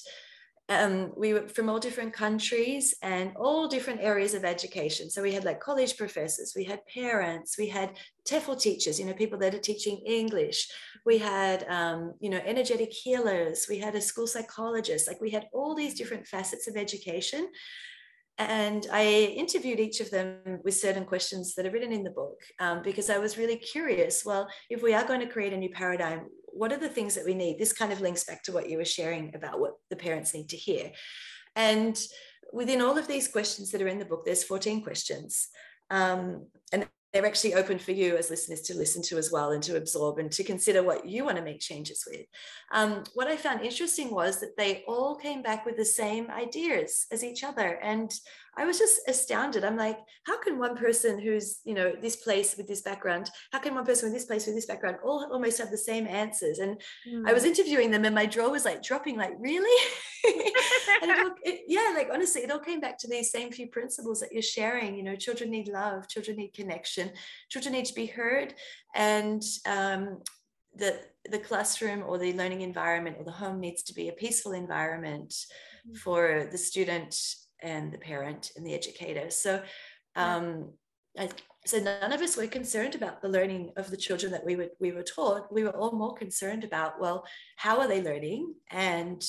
[0.69, 5.09] um, we were from all different countries and all different areas of education.
[5.09, 9.13] So we had like college professors, we had parents, we had TEFL teachers, you know,
[9.13, 10.69] people that are teaching English.
[11.05, 13.65] We had, um, you know, energetic healers.
[13.69, 15.07] We had a school psychologist.
[15.07, 17.49] Like we had all these different facets of education.
[18.37, 22.39] And I interviewed each of them with certain questions that are written in the book
[22.59, 24.23] um, because I was really curious.
[24.25, 27.25] Well, if we are going to create a new paradigm, what are the things that
[27.25, 27.57] we need?
[27.57, 30.49] This kind of links back to what you were sharing about what the parents need
[30.49, 30.91] to hear.
[31.55, 31.99] And
[32.51, 35.47] within all of these questions that are in the book, there's 14 questions.
[35.89, 39.61] Um, and they're actually open for you as listeners to listen to as well and
[39.63, 42.25] to absorb and to consider what you want to make changes with.
[42.71, 47.05] Um, what I found interesting was that they all came back with the same ideas
[47.11, 47.79] as each other.
[47.83, 48.11] And
[48.57, 49.63] I was just astounded.
[49.63, 53.59] I'm like, how can one person who's, you know, this place with this background, how
[53.59, 56.59] can one person with this place with this background all almost have the same answers?
[56.59, 57.27] And mm.
[57.27, 57.49] I was hmm.
[57.49, 59.83] interviewing them and my jaw was like dropping, like, really?
[61.01, 63.67] and it all, it, yeah, like honestly, it all came back to these same few
[63.67, 64.95] principles that you're sharing.
[64.95, 67.11] You know, children need love, children need connection,
[67.49, 68.53] children need to be heard.
[68.93, 70.21] And um,
[70.75, 74.51] the the classroom or the learning environment or the home needs to be a peaceful
[74.51, 75.95] environment mm-hmm.
[75.95, 77.15] for the student
[77.63, 79.29] and the parent and the educator.
[79.29, 79.61] So,
[80.15, 80.71] um,
[81.17, 81.29] I,
[81.65, 84.69] so none of us were concerned about the learning of the children that we were
[84.79, 85.51] we were taught.
[85.51, 89.23] We were all more concerned about well, how are they learning, and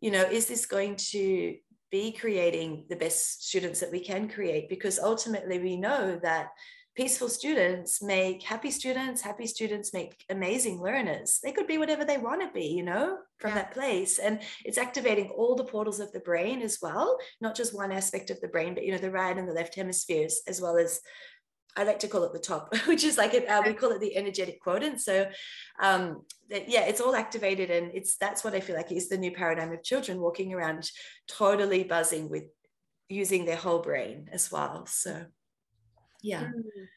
[0.00, 1.56] you know, is this going to
[1.90, 4.68] be creating the best students that we can create?
[4.68, 6.48] Because ultimately, we know that
[6.94, 12.18] peaceful students make happy students happy students make amazing learners they could be whatever they
[12.18, 13.56] want to be you know from yeah.
[13.56, 17.74] that place and it's activating all the portals of the brain as well not just
[17.74, 20.60] one aspect of the brain but you know the right and the left hemispheres as
[20.60, 21.00] well as
[21.74, 24.16] I like to call it the top, which is like uh, we call it the
[24.16, 25.00] energetic quadrant.
[25.00, 25.30] So,
[25.80, 29.16] um, that, yeah, it's all activated, and it's that's what I feel like is the
[29.16, 30.90] new paradigm of children walking around
[31.28, 32.44] totally buzzing with
[33.08, 34.84] using their whole brain as well.
[34.84, 35.24] So,
[36.22, 36.44] yeah.
[36.44, 36.88] Mm.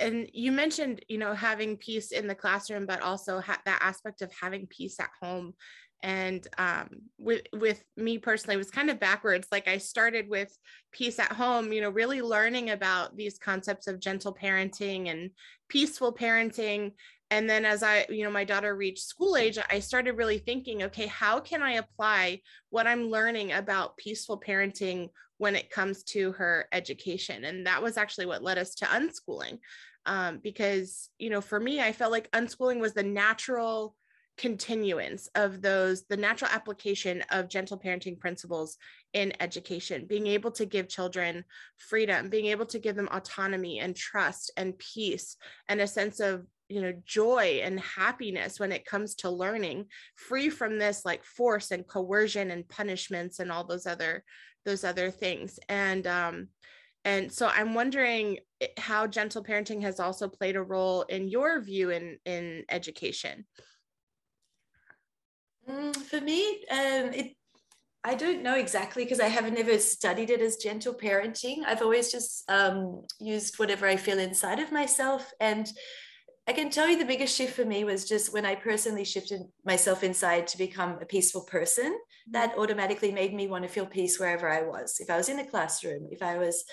[0.00, 4.22] and you mentioned you know having peace in the classroom but also ha- that aspect
[4.22, 5.54] of having peace at home.
[6.02, 9.48] And um, with with me personally it was kind of backwards.
[9.52, 10.56] Like i started with
[10.92, 15.30] peace at home you know really learning about these concepts of gentle parenting and
[15.68, 16.92] peaceful parenting.
[17.30, 20.84] And then as i you know my daughter reached school age i started really thinking
[20.84, 26.32] okay how can i apply what i'm learning about peaceful parenting when it comes to
[26.32, 29.58] her education and that was actually what led us to unschooling.
[30.04, 33.94] Um, because you know for me i felt like unschooling was the natural
[34.38, 38.78] continuance of those the natural application of gentle parenting principles
[39.12, 41.44] in education being able to give children
[41.76, 45.36] freedom being able to give them autonomy and trust and peace
[45.68, 50.48] and a sense of you know joy and happiness when it comes to learning free
[50.48, 54.22] from this like force and coercion and punishments and all those other
[54.64, 56.48] those other things and um
[57.04, 58.38] and so i'm wondering
[58.78, 63.44] how gentle parenting has also played a role in your view in in education
[65.68, 67.36] mm, for me um it
[68.02, 71.58] I don't know exactly because I haven't ever studied it as gentle parenting.
[71.66, 75.30] I've always just um, used whatever I feel inside of myself.
[75.38, 75.70] And
[76.48, 79.42] I can tell you the biggest shift for me was just when I personally shifted
[79.64, 81.92] myself inside to become a peaceful person.
[81.92, 82.32] Mm-hmm.
[82.32, 84.96] That automatically made me want to feel peace wherever I was.
[84.98, 86.64] If I was in the classroom, if I was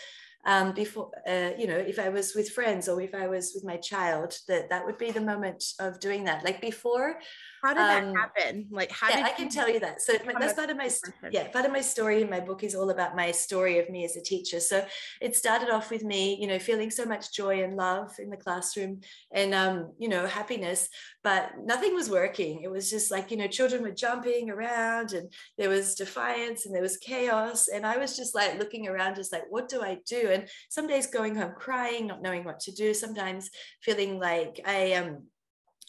[0.46, 3.66] um, before, uh, you know, if I was with friends or if I was with
[3.66, 6.46] my child, that that would be the moment of doing that.
[6.46, 7.20] Like before,
[7.62, 8.68] how did that um, happen?
[8.72, 10.02] Like, how yeah, did I can tell you that.
[10.02, 10.90] So that's part of my
[11.32, 14.06] yeah, part of my story in my book is all about my story of me
[14.06, 14.60] as a teacher.
[14.60, 14.86] So
[15.22, 18.38] it started off with me, you know, feeling so much joy and love in the
[18.38, 20.90] classroom and um, you know, happiness,
[21.24, 22.62] but nothing was working.
[22.62, 26.76] It was just like, you know, children were jumping around and there was defiance and
[26.76, 27.68] there was chaos.
[27.68, 30.30] And I was just like looking around, just like, what do I do?
[30.32, 33.50] And some days going home crying, not knowing what to do, sometimes
[33.82, 35.24] feeling like I am um,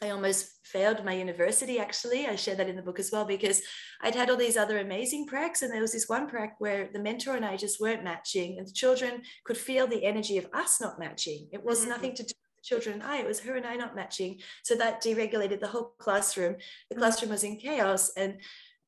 [0.00, 2.26] I almost failed my university actually.
[2.26, 3.62] I share that in the book as well because
[4.00, 7.00] I'd had all these other amazing pracs and there was this one prac where the
[7.00, 10.80] mentor and I just weren't matching and the children could feel the energy of us
[10.80, 11.48] not matching.
[11.52, 11.90] It was mm-hmm.
[11.90, 14.38] nothing to do with the children and I, it was her and I not matching.
[14.62, 16.54] So that deregulated the whole classroom.
[16.54, 17.00] The mm-hmm.
[17.00, 18.38] classroom was in chaos and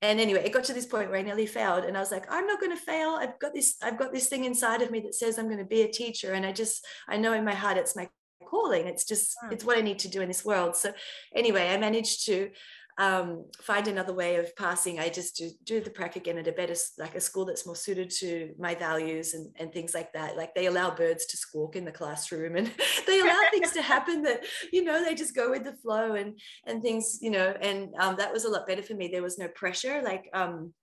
[0.03, 2.25] and anyway it got to this point where i nearly failed and i was like
[2.31, 5.01] i'm not going to fail i've got this i've got this thing inside of me
[5.01, 7.55] that says i'm going to be a teacher and i just i know in my
[7.55, 8.09] heart it's my
[8.49, 8.87] calling.
[8.87, 10.77] It's just, it's what I need to do in this world.
[10.77, 10.93] So
[11.35, 12.51] anyway, I managed to
[12.99, 15.01] um, find another way of passing.
[15.01, 17.75] I just do, do the prac again at a better, like a school that's more
[17.75, 20.37] suited to my values and, and things like that.
[20.37, 22.71] Like they allow birds to squawk in the classroom and
[23.07, 26.39] they allow things to happen that, you know, they just go with the flow and,
[26.67, 29.09] and things, you know, and um, that was a lot better for me.
[29.09, 30.03] There was no pressure.
[30.05, 30.75] Like, um,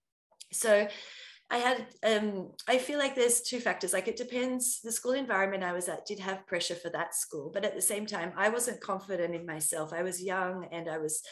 [0.51, 0.87] so
[1.49, 3.93] I had, um, I feel like there's two factors.
[3.93, 4.81] Like it depends.
[4.81, 7.81] The school environment I was at did have pressure for that school, but at the
[7.81, 9.93] same time, I wasn't confident in myself.
[9.93, 11.23] I was young and I was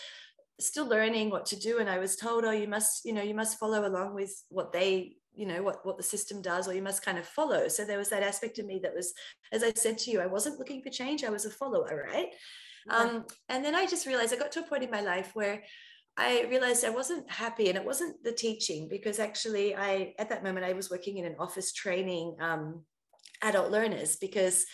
[0.60, 1.80] still learning what to do.
[1.80, 4.71] And I was told, oh, you must, you know, you must follow along with what
[4.71, 7.67] they, you know, what, what the system does, or you must kind of follow.
[7.67, 9.13] So there was that aspect of me that was,
[9.51, 11.25] as I said to you, I wasn't looking for change.
[11.25, 12.30] I was a follower, right?
[12.89, 15.63] Um, and then I just realized I got to a point in my life where
[16.17, 20.43] I realized I wasn't happy, and it wasn't the teaching because actually, I at that
[20.43, 22.84] moment I was working in an office training um,
[23.41, 24.65] adult learners because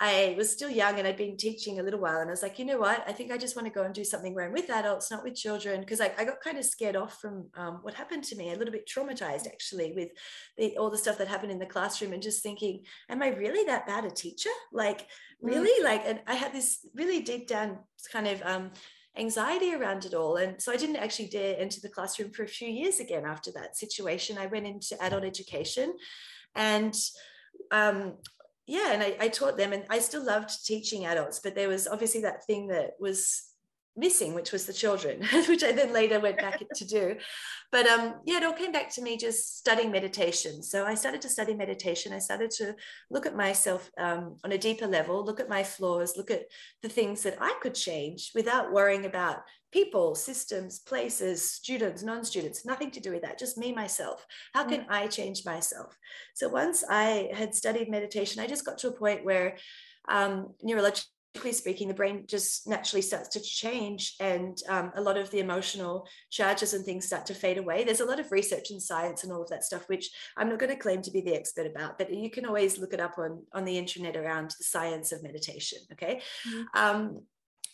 [0.00, 2.58] I was still young and I'd been teaching a little while, and I was like,
[2.58, 3.02] you know what?
[3.08, 5.24] I think I just want to go and do something where I'm with adults, not
[5.24, 8.36] with children, because I, I, got kind of scared off from um, what happened to
[8.36, 10.10] me, a little bit traumatized actually with
[10.56, 13.64] the, all the stuff that happened in the classroom, and just thinking, am I really
[13.64, 14.50] that bad a teacher?
[14.72, 15.06] Like, mm.
[15.42, 15.82] really?
[15.82, 15.84] Mm.
[15.84, 17.78] Like, and I had this really deep down
[18.12, 18.70] kind of um,
[19.18, 20.36] anxiety around it all.
[20.36, 23.50] And so I didn't actually dare enter the classroom for a few years again after
[23.52, 24.38] that situation.
[24.38, 25.94] I went into adult education
[26.54, 26.94] and
[27.70, 28.14] um,
[28.66, 31.88] yeah, and I, I taught them and I still loved teaching adults, but there was
[31.88, 33.47] obviously that thing that was
[33.98, 37.16] missing, which was the children, which I then later went back to do.
[37.70, 40.62] But um, yeah, it all came back to me just studying meditation.
[40.62, 42.12] So I started to study meditation.
[42.12, 42.74] I started to
[43.10, 46.44] look at myself um, on a deeper level, look at my flaws, look at
[46.82, 52.64] the things that I could change without worrying about people, systems, places, students, non students,
[52.64, 54.24] nothing to do with that, just me, myself.
[54.54, 54.86] How can mm.
[54.88, 55.94] I change myself?
[56.34, 59.56] So once I had studied meditation, I just got to a point where
[60.08, 61.04] um, neurologically
[61.52, 66.06] speaking, the brain just naturally starts to change and um, a lot of the emotional
[66.30, 67.84] charges and things start to fade away.
[67.84, 70.58] There's a lot of research and science and all of that stuff, which I'm not
[70.58, 73.18] going to claim to be the expert about, but you can always look it up
[73.18, 75.78] on, on the internet around the science of meditation.
[75.92, 76.22] Okay.
[76.48, 76.62] Mm-hmm.
[76.74, 77.22] Um,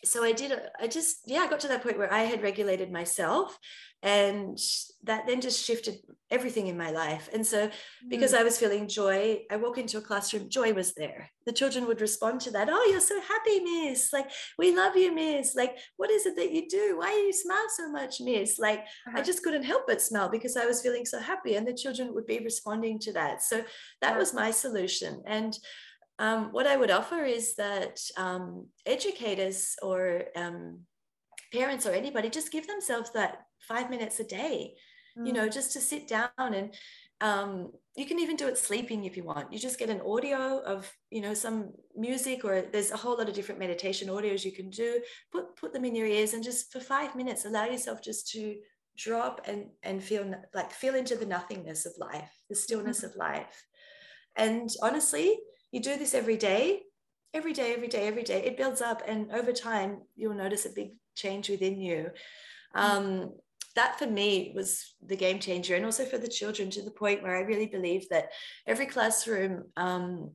[0.04, 2.92] so I did, I just, yeah, I got to that point where I had regulated
[2.92, 3.58] myself
[4.04, 4.58] and
[5.04, 5.96] that then just shifted
[6.30, 7.30] everything in my life.
[7.32, 7.70] And so
[8.08, 8.38] because mm.
[8.38, 11.30] i was feeling joy i walk into a classroom joy was there.
[11.46, 14.12] The children would respond to that oh you're so happy miss.
[14.12, 15.54] Like we love you miss.
[15.54, 16.98] Like what is it that you do?
[16.98, 18.58] Why do you smile so much miss?
[18.58, 19.18] Like uh-huh.
[19.18, 22.12] i just couldn't help but smile because i was feeling so happy and the children
[22.14, 23.42] would be responding to that.
[23.42, 23.64] So
[24.02, 25.22] that was my solution.
[25.26, 25.58] And
[26.18, 30.80] um, what i would offer is that um, educators or um,
[31.52, 34.74] parents or anybody just give themselves that five minutes a day
[35.18, 35.26] mm.
[35.26, 35.52] you know mm.
[35.52, 36.74] just to sit down and
[37.20, 40.60] um, you can even do it sleeping if you want you just get an audio
[40.66, 44.52] of you know some music or there's a whole lot of different meditation audios you
[44.52, 45.00] can do
[45.32, 48.56] put put them in your ears and just for five minutes allow yourself just to
[48.96, 53.10] drop and and feel like feel into the nothingness of life the stillness mm-hmm.
[53.10, 53.64] of life
[54.36, 55.38] and honestly
[55.74, 56.82] you do this every day
[57.34, 60.70] every day every day every day it builds up and over time you'll notice a
[60.70, 62.10] big change within you.
[62.74, 63.32] Um,
[63.74, 67.24] that for me was the game changer and also for the children to the point
[67.24, 68.28] where i really believe that
[68.68, 70.30] every classroom um,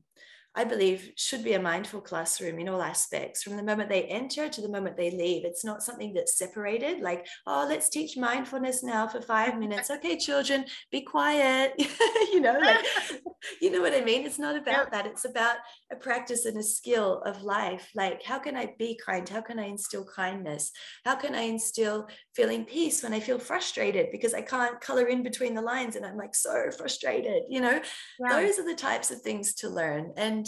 [0.56, 4.50] I believe, should be a mindful classroom in all aspects from the moment they enter
[4.50, 5.46] to the moment they leave.
[5.46, 9.90] It's not something that's separated, like, oh, let's teach mindfulness now for five minutes.
[10.00, 11.74] Okay, children, be quiet.
[12.32, 12.86] you know, like,
[13.62, 14.26] you know what I mean?
[14.26, 15.06] It's not about that.
[15.06, 15.58] It's about
[15.92, 17.90] a practice and a skill of life.
[17.96, 19.28] Like, how can I be kind?
[19.28, 20.72] How can I instill kindness?
[21.04, 22.08] How can I instill
[22.40, 26.06] feeling peace when I feel frustrated because I can't color in between the lines and
[26.06, 27.44] I'm like so frustrated?
[27.50, 27.82] You know,
[28.18, 28.30] yeah.
[28.30, 30.14] those are the types of things to learn.
[30.16, 30.46] And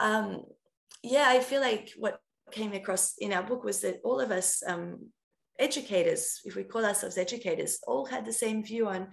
[0.00, 0.42] um,
[1.04, 2.20] yeah, I feel like what
[2.50, 5.10] came across in our book was that all of us um,
[5.60, 9.06] educators, if we call ourselves educators, all had the same view on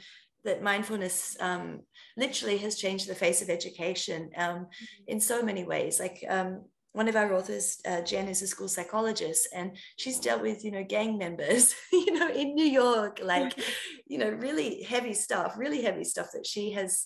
[0.45, 1.81] that mindfulness um,
[2.17, 5.03] literally has changed the face of education um, mm-hmm.
[5.09, 5.99] in so many ways.
[5.99, 6.63] Like um,
[6.95, 10.71] one of our authors, uh, Jen, is a school psychologist, and she's dealt with, you
[10.71, 13.53] know, gang members, you know, in New York, like,
[14.07, 17.05] you know, really heavy stuff, really heavy stuff that she has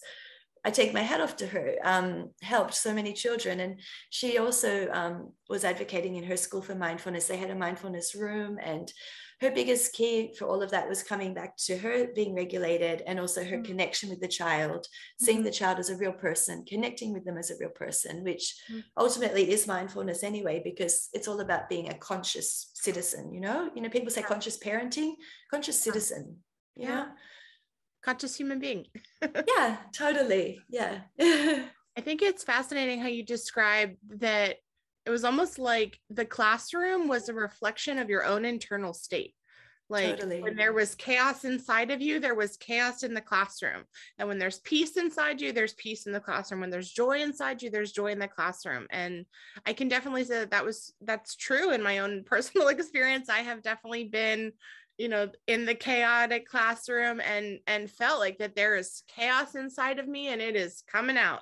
[0.65, 3.59] I take my hat off to her, um, helped so many children.
[3.59, 3.79] And
[4.09, 7.27] she also um, was advocating in her school for mindfulness.
[7.27, 8.91] They had a mindfulness room, and
[9.41, 13.19] her biggest key for all of that was coming back to her being regulated and
[13.19, 13.63] also her mm-hmm.
[13.63, 14.85] connection with the child,
[15.17, 15.45] seeing mm-hmm.
[15.45, 18.81] the child as a real person, connecting with them as a real person, which mm-hmm.
[18.97, 23.69] ultimately is mindfulness anyway, because it's all about being a conscious citizen, you know?
[23.73, 25.13] You know, people say conscious parenting,
[25.49, 26.37] conscious citizen.
[26.75, 26.89] Yeah.
[26.89, 27.05] yeah
[28.01, 28.85] conscious human being.
[29.57, 30.61] yeah, totally.
[30.69, 30.99] Yeah.
[31.19, 34.57] I think it's fascinating how you describe that
[35.05, 39.33] it was almost like the classroom was a reflection of your own internal state.
[39.89, 40.41] Like totally.
[40.43, 43.85] when there was chaos inside of you, there was chaos in the classroom.
[44.19, 46.61] And when there's peace inside you, there's peace in the classroom.
[46.61, 48.85] When there's joy inside you, there's joy in the classroom.
[48.91, 49.25] And
[49.65, 53.29] I can definitely say that that was that's true in my own personal experience.
[53.29, 54.51] I have definitely been
[54.99, 59.97] you know in the chaotic classroom and and felt like that there is chaos inside
[59.97, 61.39] of me and it is coming out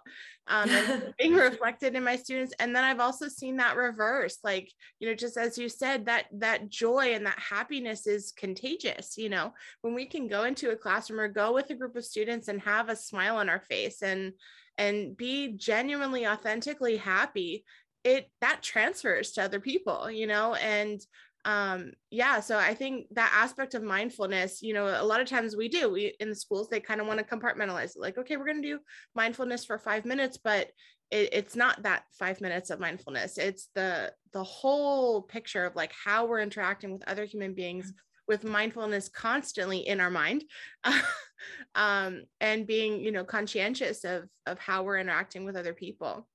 [0.48, 2.54] um, and being reflected in my students.
[2.60, 6.26] And then i've also seen that reverse like you know just as you said that
[6.34, 9.52] that joy and that happiness is contagious you know
[9.82, 12.62] when we can go into a classroom or go with a group of students and
[12.62, 14.34] have a smile on our face and
[14.78, 17.66] and be genuinely authentically happy
[18.04, 21.02] it that transfers to other people you know and
[21.48, 25.56] um yeah so i think that aspect of mindfulness you know a lot of times
[25.56, 28.36] we do we in the schools they kind of want to compartmentalize it like okay
[28.36, 28.80] we're going to do
[29.16, 30.68] mindfulness for five minutes but
[31.10, 35.94] it, it's not that five minutes of mindfulness it's the the whole picture of like
[35.94, 37.94] how we're interacting with other human beings
[38.28, 40.44] with mindfulness constantly in our mind
[41.76, 46.28] um, and being you know conscientious of of how we're interacting with other people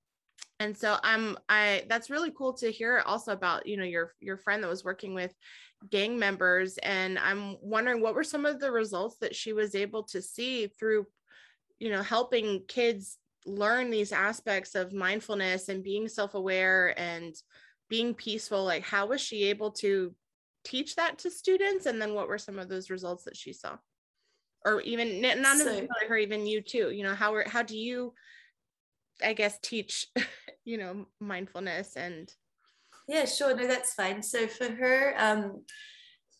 [0.62, 4.36] and so i'm i that's really cool to hear also about you know your your
[4.36, 5.34] friend that was working with
[5.90, 6.78] gang members.
[6.78, 10.68] And i'm wondering what were some of the results that she was able to see
[10.68, 11.06] through
[11.78, 17.34] you know helping kids learn these aspects of mindfulness and being self-aware and
[17.88, 18.64] being peaceful?
[18.64, 20.14] Like how was she able to
[20.64, 21.86] teach that to students?
[21.86, 23.76] And then what were some of those results that she saw?
[24.64, 28.14] Or even not necessarily so, her even you too you know how how do you
[29.22, 30.08] I guess teach,
[30.64, 32.32] you know, mindfulness and
[33.08, 33.54] yeah, sure.
[33.56, 34.22] No, that's fine.
[34.22, 35.64] So for her, um,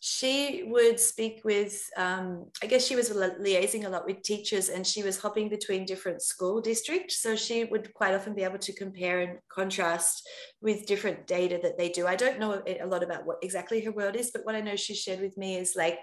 [0.05, 4.85] she would speak with, um, I guess she was liaising a lot with teachers and
[4.85, 7.21] she was hopping between different school districts.
[7.23, 10.29] So she would quite often be able to compare and contrast
[10.61, 12.07] with different data that they do.
[12.07, 14.75] I don't know a lot about what exactly her world is, but what I know
[14.75, 16.01] she shared with me is like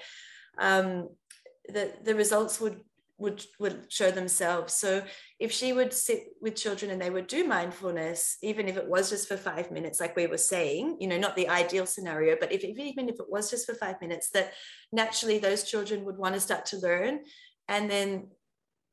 [0.59, 1.09] um,
[1.67, 2.79] the, the results would
[3.19, 4.73] would would show themselves.
[4.73, 5.03] So
[5.39, 9.09] if she would sit with children and they would do mindfulness even if it was
[9.09, 12.51] just for five minutes like we were saying you know not the ideal scenario but
[12.51, 14.53] if even if it was just for five minutes that
[14.91, 17.19] naturally those children would want to start to learn
[17.69, 18.27] and then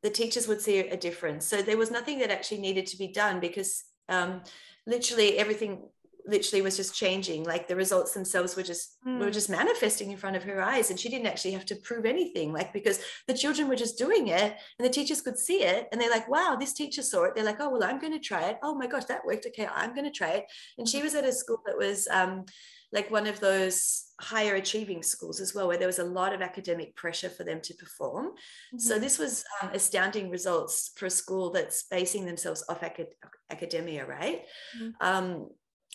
[0.02, 1.46] the teachers would see a difference.
[1.46, 4.42] So there was nothing that actually needed to be done because um,
[4.86, 5.88] literally everything
[6.26, 9.18] literally was just changing like the results themselves were just mm.
[9.18, 9.32] were hmm.
[9.32, 12.52] just manifesting in front of her eyes and she didn't actually have to prove anything
[12.52, 16.00] like because the children were just doing it and the teachers could see it and
[16.00, 18.48] they're like wow this teacher saw it they're like oh well i'm going to try
[18.48, 20.46] it oh my gosh that worked okay i'm going to try it
[20.78, 22.44] and she was at a school that was um,
[22.92, 26.40] like one of those higher achieving schools as well, where there was a lot of
[26.40, 28.28] academic pressure for them to perform.
[28.28, 28.78] Mm-hmm.
[28.78, 33.14] So this was um, astounding results for a school that's basing themselves off acad-
[33.50, 34.42] academia, right?
[34.80, 34.90] Mm-hmm.
[35.00, 35.48] Um,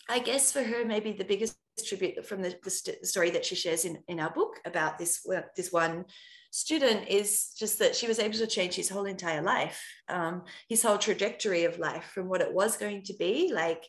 [0.08, 3.54] I guess for her, maybe the biggest tribute from the, the st- story that she
[3.54, 5.26] shares in, in our book about this,
[5.56, 6.04] this one
[6.50, 10.82] student is just that she was able to change his whole entire life, um, his
[10.82, 13.84] whole trajectory of life from what it was going to be, like,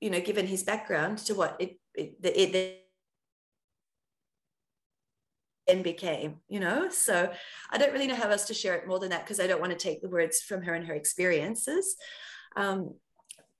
[0.00, 2.82] you know, given his background to what it, it, it,
[5.68, 6.88] then became, you know?
[6.88, 7.32] So
[7.70, 9.60] I don't really know how else to share it more than that because I don't
[9.60, 11.96] want to take the words from her and her experiences.
[12.56, 12.94] Um,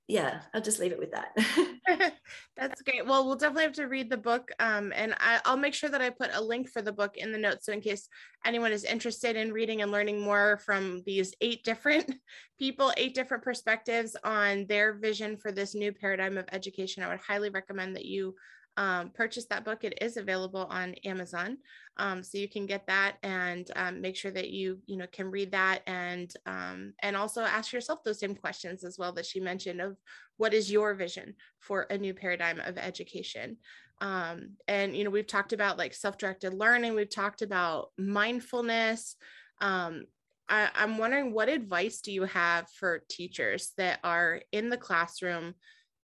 [0.07, 1.33] yeah, I'll just leave it with that.
[2.57, 3.05] That's great.
[3.05, 4.51] Well, we'll definitely have to read the book.
[4.59, 7.31] Um, and I, will make sure that I put a link for the book in
[7.31, 7.65] the notes.
[7.65, 8.07] So, in case
[8.45, 12.13] anyone is interested in reading and learning more from these eight different
[12.59, 17.19] people, eight different perspectives on their vision for this new paradigm of education, I would
[17.19, 18.35] highly recommend that you
[18.77, 19.83] um, purchase that book.
[19.83, 21.57] It is available on Amazon,
[21.97, 25.29] um, so you can get that and um, make sure that you you know can
[25.29, 29.39] read that and um, and also ask yourself those same questions as well that she
[29.39, 29.97] mentioned of
[30.37, 33.57] what is your vision for a new paradigm of education.
[34.01, 36.95] Um, and you know we've talked about like self-directed learning.
[36.95, 39.15] We've talked about mindfulness.
[39.61, 40.05] Um,
[40.49, 45.53] I, I'm wondering what advice do you have for teachers that are in the classroom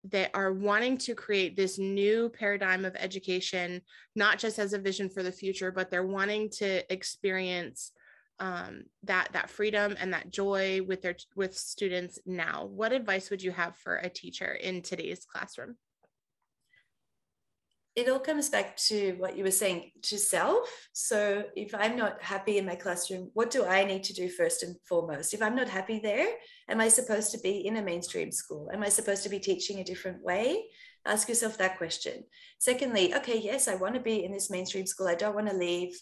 [0.10, 3.82] that are wanting to create this new paradigm of education,
[4.16, 7.92] not just as a vision for the future, but they're wanting to experience
[8.40, 12.66] um, that that freedom and that joy with their with students now.
[12.66, 15.76] What advice would you have for a teacher in today's classroom?
[17.98, 20.70] It all comes back to what you were saying to self.
[20.94, 24.62] So if I'm not happy in my classroom, what do I need to do first
[24.62, 25.34] and foremost?
[25.34, 26.28] If I'm not happy there,
[26.70, 28.70] am I supposed to be in a mainstream school?
[28.72, 30.66] Am I supposed to be teaching a different way?
[31.08, 32.24] Ask yourself that question.
[32.60, 35.08] Secondly, okay, yes, I want to be in this mainstream school.
[35.08, 36.00] I don't want to leave,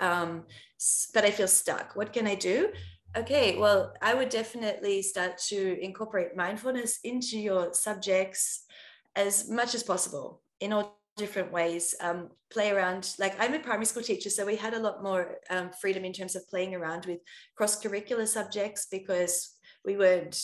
[0.00, 0.44] um,
[1.12, 1.94] but I feel stuck.
[1.94, 2.70] What can I do?
[3.18, 8.64] Okay, well, I would definitely start to incorporate mindfulness into your subjects
[9.14, 13.86] as much as possible in order different ways um, play around like i'm a primary
[13.86, 17.06] school teacher so we had a lot more um, freedom in terms of playing around
[17.06, 17.20] with
[17.56, 19.54] cross curricular subjects because
[19.84, 20.40] we weren't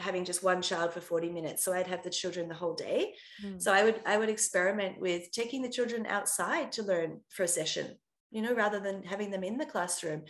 [0.00, 3.14] having just one child for 40 minutes so i'd have the children the whole day
[3.44, 3.60] mm.
[3.60, 7.48] so i would i would experiment with taking the children outside to learn for a
[7.48, 7.96] session
[8.30, 10.22] you know rather than having them in the classroom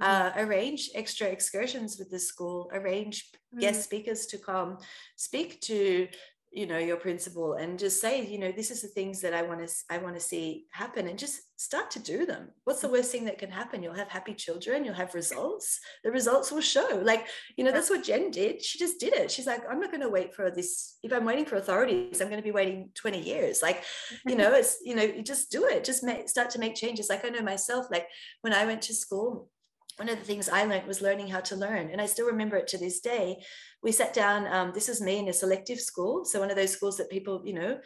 [0.00, 0.06] mm.
[0.06, 3.60] uh, arrange extra excursions with the school arrange mm.
[3.60, 4.78] guest speakers to come
[5.16, 6.08] speak to
[6.56, 9.42] you know your principal and just say you know this is the things that i
[9.42, 12.50] want to i want to see happen and just start to do them.
[12.64, 13.82] What's the worst thing that can happen?
[13.82, 15.80] You'll have happy children you'll have results.
[16.04, 17.00] The results will show.
[17.02, 17.26] Like
[17.56, 18.62] you know that's what jen did.
[18.62, 19.30] She just did it.
[19.30, 20.98] She's like i'm not going to wait for this.
[21.02, 23.62] If i'm waiting for authorities i'm going to be waiting 20 years.
[23.62, 23.84] Like
[24.26, 25.84] you know it's you know you just do it.
[25.84, 27.08] Just make, start to make changes.
[27.08, 28.06] Like i know myself like
[28.42, 29.48] when i went to school
[29.96, 31.90] one of the things I learned was learning how to learn.
[31.90, 33.42] And I still remember it to this day.
[33.82, 36.24] We sat down, um, this was me in a selective school.
[36.24, 37.78] So, one of those schools that people, you know,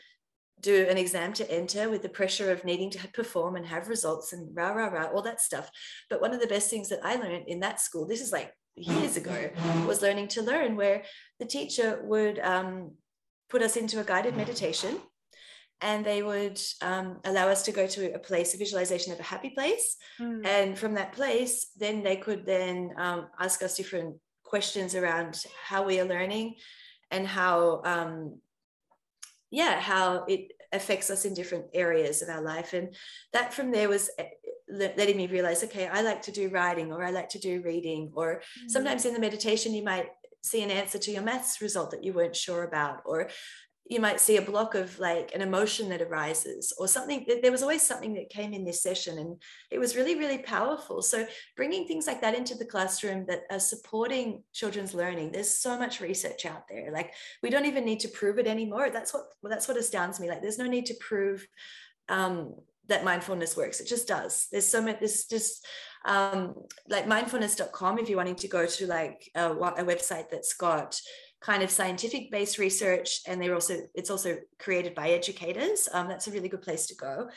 [0.60, 4.32] do an exam to enter with the pressure of needing to perform and have results
[4.32, 5.70] and rah, rah, rah, all that stuff.
[6.10, 8.52] But one of the best things that I learned in that school, this is like
[8.76, 9.50] years ago,
[9.86, 11.04] was learning to learn, where
[11.38, 12.92] the teacher would um,
[13.48, 15.00] put us into a guided meditation
[15.82, 19.24] and they would um, allow us to go to a place, a visualization of a
[19.24, 19.96] happy place.
[20.20, 20.46] Mm.
[20.46, 25.84] And from that place, then they could then um, ask us different questions around how
[25.84, 26.56] we are learning
[27.10, 28.40] and how, um,
[29.50, 32.74] yeah, how it affects us in different areas of our life.
[32.74, 32.94] And
[33.32, 34.26] that from there was eh,
[34.68, 38.12] letting me realize, okay, I like to do writing or I like to do reading,
[38.14, 38.70] or mm.
[38.70, 40.10] sometimes in the meditation, you might
[40.42, 43.28] see an answer to your maths result that you weren't sure about or
[43.90, 47.62] you might see a block of like an emotion that arises or something there was
[47.62, 51.02] always something that came in this session and it was really really powerful.
[51.02, 51.26] So
[51.56, 56.00] bringing things like that into the classroom that are supporting children's learning there's so much
[56.00, 56.92] research out there.
[56.92, 57.12] Like
[57.42, 58.90] we don't even need to prove it anymore.
[58.90, 60.28] That's what well, that's what astounds me.
[60.28, 61.46] Like there's no need to prove
[62.08, 62.54] um,
[62.86, 63.80] that mindfulness works.
[63.80, 64.46] It just does.
[64.52, 65.66] There's so much there's just
[66.04, 66.54] um,
[66.88, 71.00] like mindfulness.com if you're wanting to go to like a, a website that's got
[71.40, 75.88] kind of scientific based research and they're also it's also created by educators.
[75.92, 77.30] Um, that's a really good place to go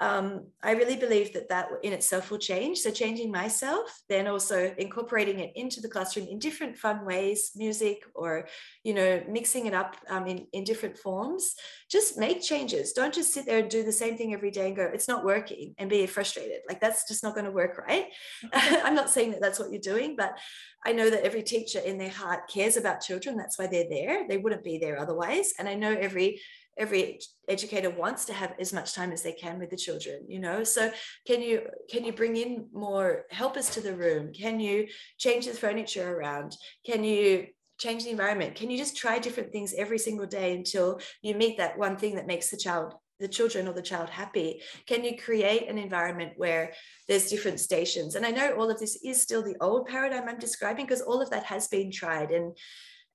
[0.00, 2.78] um, I really believe that that in itself will change.
[2.78, 8.02] So changing myself, then also incorporating it into the classroom in different fun ways, music
[8.14, 8.48] or,
[8.82, 11.54] you know, mixing it up um, in, in different forms.
[11.88, 12.92] Just make changes.
[12.92, 15.24] Don't just sit there and do the same thing every day and go, it's not
[15.24, 16.60] working and be frustrated.
[16.68, 18.06] Like that's just not going to work, right?
[18.52, 20.36] I'm not saying that that's what you're doing, but
[20.84, 23.36] I know that every teacher in their heart cares about children.
[23.36, 24.28] That's why they're there.
[24.28, 25.52] They wouldn't be there otherwise.
[25.58, 26.40] And I know every
[26.78, 30.38] every educator wants to have as much time as they can with the children you
[30.38, 30.64] know?
[30.64, 30.90] So
[31.26, 34.32] can you can you bring in more helpers to the room?
[34.32, 34.86] Can you
[35.18, 36.56] change the furniture around?
[36.84, 37.46] Can you
[37.78, 38.54] change the environment?
[38.54, 42.14] Can you just try different things every single day until you meet that one thing
[42.16, 44.60] that makes the child the children or the child happy?
[44.86, 46.72] Can you create an environment where
[47.08, 48.14] there's different stations?
[48.14, 51.22] And i know all of this is still the old paradigm i'm describing because all
[51.22, 52.56] of that has been tried and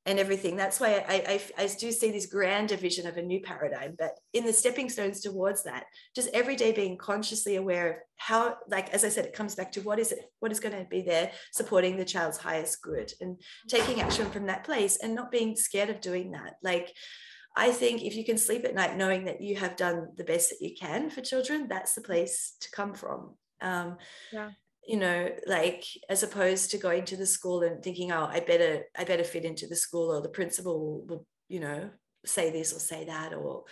[0.06, 0.56] and everything.
[0.56, 4.12] That's why I, I, I, do see this grander vision of a new paradigm, but
[4.34, 5.86] in the stepping stones towards that,
[6.16, 9.72] just every day being consciously aware of how, like, as I said, it comes back
[9.74, 13.12] to what is it, what is going to be there supporting the child's highest good
[13.20, 16.56] and taking action from that place and not being scared of doing that.
[16.64, 16.94] Like,
[17.56, 20.50] I think if you can sleep at night knowing that you have done the best
[20.50, 23.36] that you can for children, that's the place to come from.
[23.62, 23.98] Um,
[24.32, 24.52] yeah
[24.90, 28.84] you know like as opposed to going to the school and thinking oh i better
[28.98, 31.90] i better fit into the school or the principal will, you know
[32.26, 33.64] say this or say that or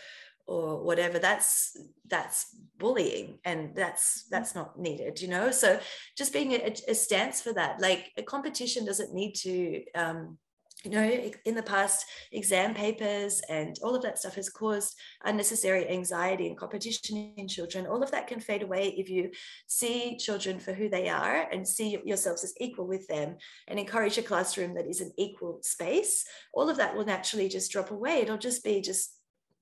[0.48, 1.20] or whatever.
[1.20, 5.52] That's that's bullying and that's that's not needed you know?
[5.52, 5.80] So
[6.18, 7.82] just being a, a stance for that.
[7.82, 10.38] Like a competition doesn't need to um,
[10.84, 15.90] you know, in the past, exam papers and all of that stuff has caused unnecessary
[15.90, 17.88] anxiety and competition in children.
[17.88, 19.32] All of that can fade away if you
[19.66, 24.18] see children for who they are and see yourselves as equal with them and encourage
[24.18, 26.26] a classroom that is an equal space.
[26.54, 28.22] All of that will naturally just drop away.
[28.22, 29.16] It'll just be just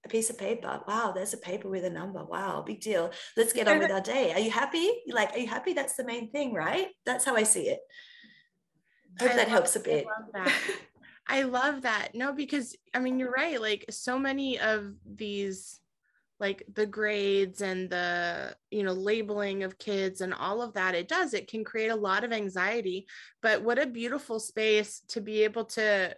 [0.03, 0.81] a piece of paper.
[0.85, 2.23] Wow, there's a paper with a number.
[2.23, 3.11] Wow, big deal.
[3.37, 4.33] Let's get on with our day.
[4.33, 4.91] Are you happy?
[5.07, 5.73] Like, are you happy?
[5.73, 6.89] That's the main thing, right?
[7.05, 7.79] That's how I see it.
[9.19, 10.05] Hope I that helps a bit.
[11.27, 12.09] I love that.
[12.13, 13.59] No, because I mean, you're right.
[13.59, 15.79] Like so many of these,
[16.39, 21.07] like the grades and the, you know, labeling of kids and all of that, it
[21.07, 23.07] does, it can create a lot of anxiety.
[23.41, 26.15] But what a beautiful space to be able to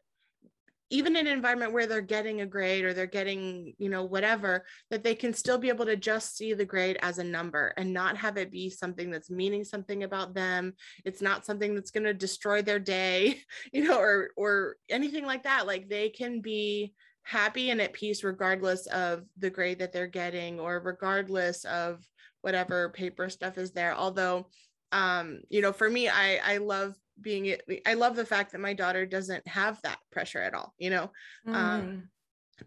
[0.90, 4.66] even in an environment where they're getting a grade or they're getting you know whatever
[4.90, 7.92] that they can still be able to just see the grade as a number and
[7.94, 10.74] not have it be something that's meaning something about them.
[11.06, 13.42] It's not something that's going to destroy their day
[13.74, 15.68] you know or or anything like that.
[15.68, 20.60] Like they can be happy and at peace regardless of the grade that they're getting
[20.60, 22.00] or regardless of
[22.42, 23.94] whatever paper stuff is there.
[23.94, 24.48] Although
[24.94, 27.56] um you know for me i i love being
[27.86, 31.12] i love the fact that my daughter doesn't have that pressure at all you know?
[31.48, 31.56] Mm.
[31.56, 32.10] um,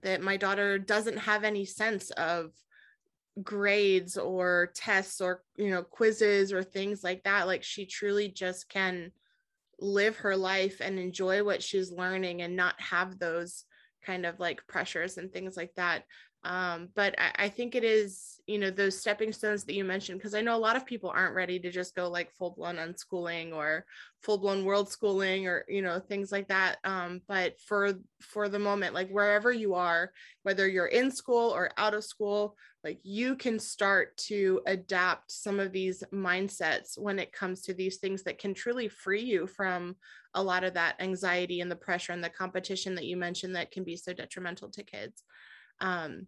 [0.03, 2.51] that my daughter doesn't have any sense of
[3.43, 7.47] grades or tests or you know quizzes or things like that.
[7.47, 9.13] Like she truly just can
[9.79, 13.65] live her life and enjoy what she's learning and not have those
[14.05, 16.05] kind of like pressures and things like that
[16.43, 20.19] um, but I, I, think it is you know those stepping stones that you mentioned
[20.19, 23.55] because i know a lot of people aren't ready to just go like full-blown unschooling
[23.55, 23.85] or
[24.23, 26.77] full-blown world schooling or you know things like that.
[26.85, 30.13] Um, but for for the moment like wherever you are
[30.43, 35.59] whether you're in school or out of school like you can start to adapt some
[35.59, 39.97] of these mindsets when it comes to these things that can truly free you from
[40.35, 43.71] a lot of that anxiety and the pressure and the competition that you mentioned that
[43.71, 45.25] can be so detrimental to kids
[45.81, 46.27] um,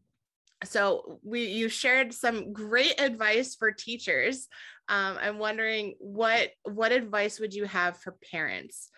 [0.65, 4.49] so we you shared some great advice for teachers.
[4.89, 8.91] Um, I'm wondering what what advice would you have for parents?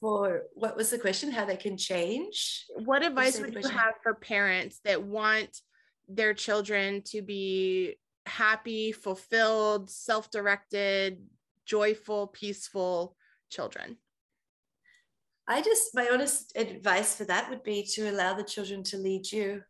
[0.00, 1.30] For what was the question?
[1.30, 2.66] How they can change?
[2.84, 5.60] What advice would you have for parents that want
[6.08, 7.96] their children to be
[8.26, 11.22] happy, fulfilled, self-directed,
[11.64, 13.16] joyful, peaceful
[13.50, 13.96] children?
[15.46, 19.30] I just, my honest advice for that would be to allow the children to lead
[19.30, 19.62] you.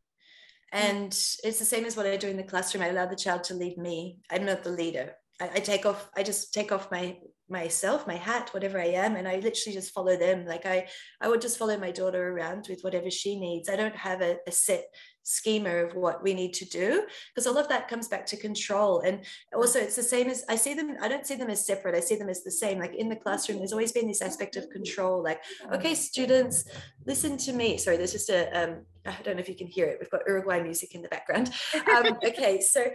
[0.72, 1.36] And mm.
[1.44, 2.82] it's the same as what I do in the classroom.
[2.82, 4.18] I allow the child to lead me.
[4.30, 5.14] I'm not the leader.
[5.40, 7.18] I, I take off, I just take off my
[7.48, 10.46] myself, my hat, whatever I am, and I literally just follow them.
[10.46, 10.88] Like I,
[11.20, 13.68] I would just follow my daughter around with whatever she needs.
[13.68, 14.86] I don't have a, a set
[15.24, 17.04] schema of what we need to do
[17.34, 20.54] because all of that comes back to control and also it's the same as i
[20.54, 22.94] see them i don't see them as separate i see them as the same like
[22.94, 25.40] in the classroom there's always been this aspect of control like
[25.72, 26.66] okay students
[27.06, 29.86] listen to me sorry there's just a um, I don't know if you can hear
[29.86, 29.98] it.
[30.00, 31.50] We've got Uruguay music in the background.
[31.94, 32.86] Um, okay, so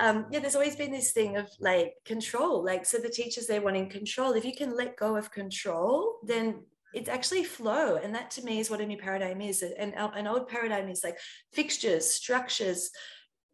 [0.00, 2.64] um, yeah, there's always been this thing of like control.
[2.64, 4.32] Like, so the teachers they're wanting control.
[4.32, 6.62] If you can let go of control, then
[6.98, 9.62] it's actually flow and that to me is what a new paradigm is.
[9.62, 11.16] And an old paradigm is like
[11.52, 12.90] fixtures structures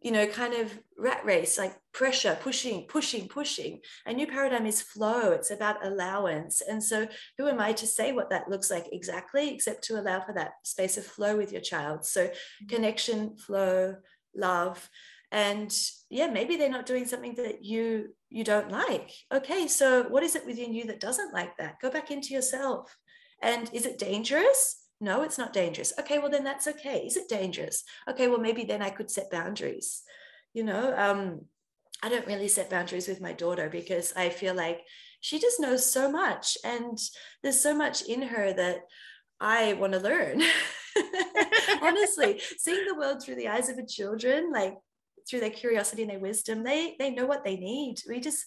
[0.01, 3.81] you know kind of rat race like pressure pushing pushing pushing.
[4.07, 5.33] A new paradigm is flow.
[5.33, 6.61] It's about allowance.
[6.61, 7.07] And so
[7.39, 10.53] who am i to say what that looks like exactly except to allow for that
[10.63, 12.05] space of flow with your child?
[12.05, 12.67] So mm-hmm.
[12.67, 13.97] connection flow
[14.35, 14.89] love.
[15.33, 15.75] And
[16.11, 19.11] yeah maybe they're not doing something that you you don't like.
[19.33, 21.81] Okay so what is it within you that doesn't like that?
[21.81, 22.95] Go back into yourself
[23.45, 24.81] and is it dangerous?
[25.01, 25.93] No, it's not dangerous.
[26.01, 27.05] Okay, well, then that's okay.
[27.07, 27.85] Is it dangerous?
[28.09, 30.03] Okay, well, maybe then I could set boundaries.
[30.55, 31.43] You know, um,
[32.03, 34.81] I don't really set boundaries with my daughter because I feel like
[35.21, 36.99] she just knows so much and
[37.43, 38.79] there's so much in her that
[39.41, 40.43] I want to learn.
[41.83, 44.75] Honestly, seeing the world through the eyes of a children, like
[45.29, 47.97] through their curiosity and their wisdom, they they know what they need.
[48.09, 48.45] We just,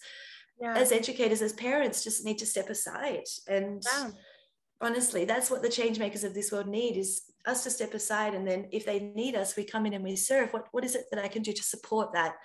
[0.60, 0.76] yeah.
[0.76, 3.84] as educators, as parents, just need to step aside and.
[3.86, 4.10] Yeah
[4.82, 8.34] honestly that's what the change makers of this world need is us to step aside
[8.34, 10.52] and then if they need us we come in and we serve.
[10.54, 12.36] What what is it that i can do to support that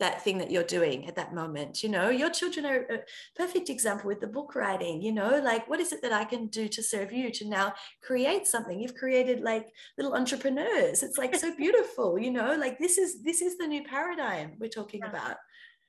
[0.00, 1.82] that thing that you're doing at that moment?
[1.82, 2.98] You know your children are a
[3.36, 6.46] perfect example with the book writing you know like what is it that i can
[6.46, 8.80] do to serve you to now create something?
[8.80, 9.66] You've created like
[9.98, 11.02] little entrepreneurs.
[11.02, 14.68] It's like so beautiful you know like this is this is the new paradigm we're
[14.68, 15.10] talking yeah.
[15.10, 15.36] about.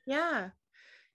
[0.05, 0.49] Yeah.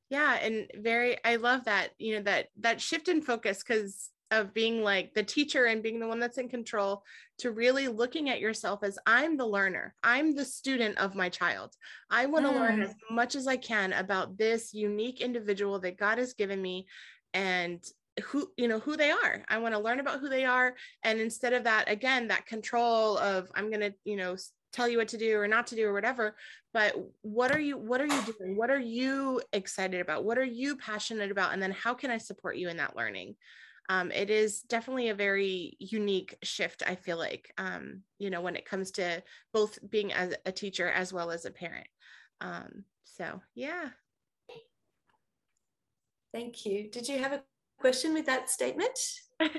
[0.09, 4.55] Yeah and very i love that you know that that shift in focus because of
[4.55, 7.03] being like the teacher and being the one that's in control
[7.39, 9.95] to really looking at yourself as I'm the learner.
[10.03, 11.74] I'm the student of my child.
[12.11, 12.57] I want to mm.
[12.57, 16.87] learn as much as I can about this unique individual that God has given me
[17.35, 17.83] and
[18.24, 20.74] who you know who they are i want to learn about who they are
[21.05, 24.37] and instead of that again that control of i'm going to you know
[24.72, 26.37] tell you what to do or not to do or whatever
[26.72, 30.45] but what are you what are you doing what are you excited about what are
[30.45, 33.35] you passionate about and then how can i support you in that learning
[33.91, 38.55] um, it is definitely a very unique shift i feel like um, you know when
[38.57, 39.22] it comes to
[39.53, 41.88] both being as a teacher as well as a parent.
[42.41, 43.88] Um, so yeah.
[46.32, 46.88] Thank you.
[46.88, 47.43] Did you have a
[47.78, 48.99] question with that statement?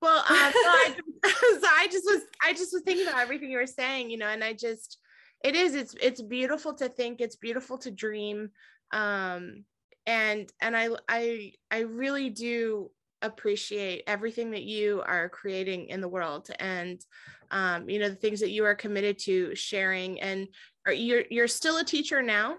[0.00, 0.96] Well um, I,
[1.26, 4.28] so I just was i just was thinking about everything you were saying you know
[4.28, 4.98] and i just
[5.44, 8.48] it is it's it's beautiful to think it's beautiful to dream.
[8.92, 9.64] Um
[10.06, 12.90] and and i i i really do
[13.22, 17.04] appreciate everything that you are creating in the world and
[17.50, 20.20] um, you know the things that you are committed to sharing.
[20.20, 20.48] And
[20.86, 22.56] are you're you're still a teacher now?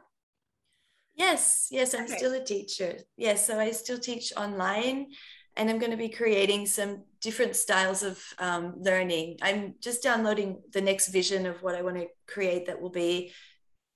[1.15, 2.17] Yes yes i'm okay.
[2.17, 2.97] still a teacher.
[3.17, 5.07] Yes so i still teach online
[5.55, 9.37] and i'm going to be creating some different styles of um, learning.
[9.41, 13.31] I'm just downloading the next vision of what i want to create that will be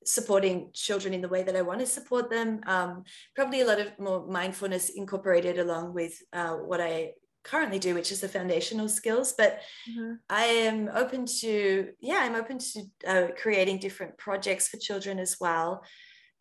[0.07, 2.61] supporting children in the way that I want to support them.
[2.65, 3.03] Um,
[3.35, 8.11] probably a lot of more mindfulness incorporated along with uh, what I currently do, which
[8.11, 9.33] is the foundational skills.
[9.37, 10.13] But mm-hmm.
[10.29, 15.37] I am open to, yeah, I'm open to uh, creating different projects for children as
[15.39, 15.83] well.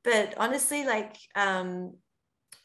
[0.04, 1.94] But honestly, like um,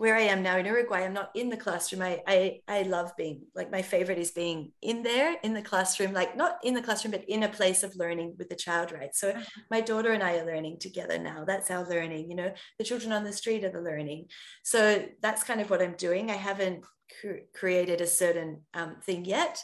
[0.02, 2.02] where I am now in Uruguay, I'm not in the classroom.
[2.02, 6.12] I, I I love being like my favorite is being in there in the classroom,
[6.12, 9.14] like not in the classroom, but in a place of learning with the child, right?
[9.14, 9.44] So uh-huh.
[9.70, 11.46] my daughter and I are learning together now.
[11.46, 14.30] That's our learning, you know, the children on the street are the learning.
[14.64, 16.32] So that's kind of what I'm doing.
[16.32, 16.84] I haven't
[17.22, 19.62] cr- created a certain um, thing yet.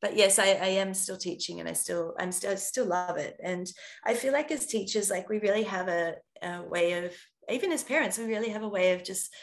[0.00, 3.16] But yes, I, I am still teaching and I still I'm still I still love
[3.16, 3.40] it.
[3.42, 3.66] And
[4.06, 7.12] I feel like as teachers, like we really have a, a way of
[7.50, 9.34] even as parents, we really have a way of just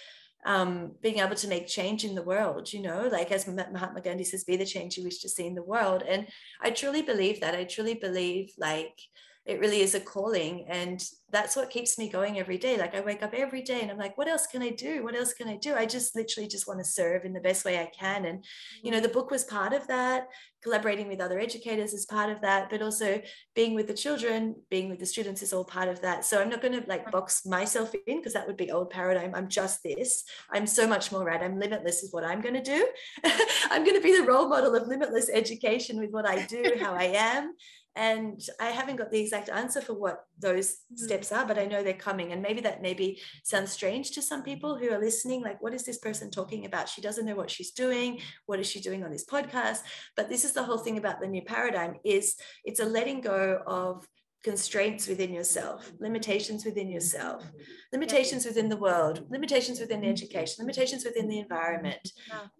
[0.45, 4.23] um, being able to make change in the world, you know, like as Mahatma Gandhi
[4.23, 6.03] says, be the change you wish to see in the world.
[6.07, 6.27] And
[6.61, 7.55] I truly believe that.
[7.55, 8.99] I truly believe like
[9.47, 10.65] it really is a calling.
[10.67, 12.77] And that's what keeps me going every day.
[12.77, 15.03] Like I wake up every day and I'm like, what else can I do?
[15.03, 15.73] What else can I do?
[15.73, 18.25] I just literally just want to serve in the best way I can.
[18.25, 18.43] And,
[18.83, 20.27] you know, the book was part of that.
[20.63, 23.21] Collaborating with other educators is part of that, but also
[23.55, 26.25] being with the children, being with the students is all part of that.
[26.25, 29.33] So I'm not going to like box myself in because that would be old paradigm.
[29.33, 30.23] I'm just this.
[30.51, 31.41] I'm so much more right.
[31.41, 32.87] I'm limitless is what I'm going to do.
[33.69, 36.93] I'm going to be the role model of limitless education with what I do, how
[36.93, 37.53] I am
[37.97, 41.05] and i haven't got the exact answer for what those mm-hmm.
[41.05, 42.31] steps are but i know they're coming.
[42.31, 45.85] And maybe that maybe sounds strange to some people who are listening like what is
[45.85, 46.89] this person talking about?
[46.89, 48.19] She doesn't know what she's doing.
[48.45, 49.79] What is she doing on this podcast?
[50.15, 53.61] But this is the whole thing about the new paradigm is it's a letting go
[53.65, 54.07] of
[54.43, 57.43] constraints within yourself, limitations within yourself,
[57.91, 62.11] limitations within the world, limitations within education, limitations within the environment.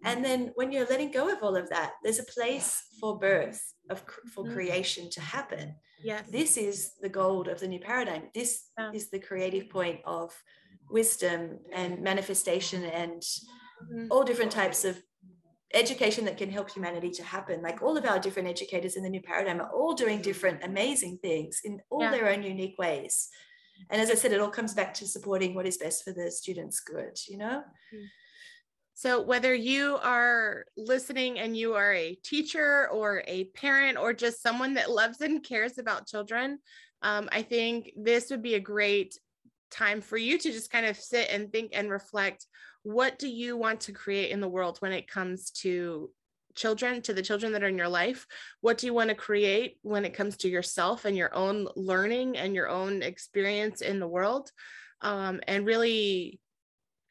[0.04, 3.62] And then when you're letting go of all of that, there's a place for birth,
[3.90, 4.54] of for mm-hmm.
[4.54, 5.74] creation to happen.
[6.02, 6.24] Yes.
[6.30, 8.24] This is the gold of the new paradigm.
[8.34, 8.90] This yeah.
[8.92, 10.32] is the creative point of
[10.90, 14.06] wisdom and manifestation and mm-hmm.
[14.10, 15.02] all different types of
[15.74, 17.62] education that can help humanity to happen.
[17.62, 21.18] Like all of our different educators in the new paradigm are all doing different amazing
[21.18, 22.10] things in all yeah.
[22.10, 23.28] their own unique ways.
[23.90, 26.30] And as I said, it all comes back to supporting what is best for the
[26.30, 27.62] students' good, you know?
[27.94, 28.06] Mm.
[28.98, 34.42] So, whether you are listening and you are a teacher or a parent or just
[34.42, 36.58] someone that loves and cares about children,
[37.02, 39.16] um, I think this would be a great
[39.70, 42.46] time for you to just kind of sit and think and reflect
[42.82, 46.10] what do you want to create in the world when it comes to
[46.56, 48.26] children to the children that are in your life?
[48.62, 52.36] What do you want to create when it comes to yourself and your own learning
[52.36, 54.50] and your own experience in the world?
[55.02, 56.40] Um, and really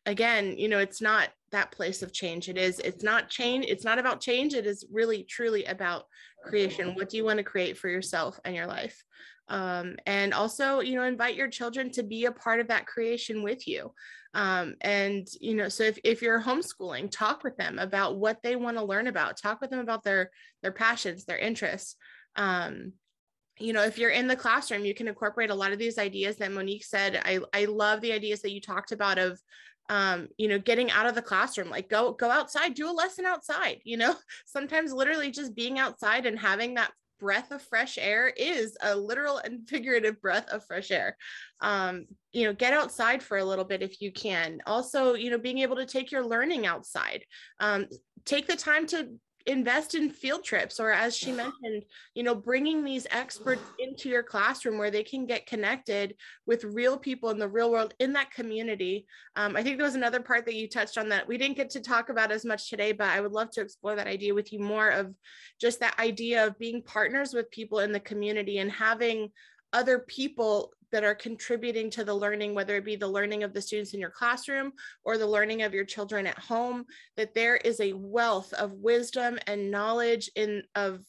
[0.06, 2.80] again you know it's not that place of change it is.
[2.80, 6.06] It's not change it's not about change it is really truly about
[6.44, 6.96] creation.
[6.96, 9.04] What do you want to create for yourself and your life?
[9.50, 13.44] Um, and also you know invite your children to be a part of that creation
[13.44, 13.94] with you.
[14.34, 18.56] Um, and you know so if, if you're homeschooling talk with them about what they
[18.56, 19.38] want to learn about.
[19.38, 20.32] Talk with them about their
[20.64, 21.96] their passions their interests.
[22.36, 22.94] Um,
[23.60, 26.38] you know if you're in the classroom you can incorporate a lot of these ideas
[26.38, 27.22] that monique said.
[27.24, 29.42] I i love the ideas that you talked about of
[29.90, 33.26] um, you know, getting out of the classroom, like go go outside, do a lesson
[33.26, 34.16] outside, you know,
[34.46, 39.38] sometimes literally just being outside and having that breath of fresh air is a literal
[39.38, 41.18] and figurative breath of fresh air.
[41.62, 44.60] Um, you know, get outside for a little bit if you can.
[44.68, 47.24] Also, you know, being able to take your learning outside.
[47.60, 47.88] Um,
[48.26, 49.10] take the time to
[49.48, 51.84] invest in field trips or as she mentioned
[52.14, 56.98] you know bringing these experts into your classroom where they can get connected with real
[56.98, 59.08] people in the real world in that community.
[59.38, 61.70] Um, i think there was another part that you touched on that we didn't get
[61.72, 64.52] to talk about as much today but i would love to explore that idea with
[64.52, 65.14] you more of
[65.62, 69.30] just that idea of being partners with people in the community and having
[69.74, 73.62] other people that are contributing to the learning, whether it be the learning of the
[73.62, 74.72] students in your classroom
[75.04, 76.86] or the learning of your children at home,
[77.16, 81.02] that there is a wealth of wisdom and knowledge in of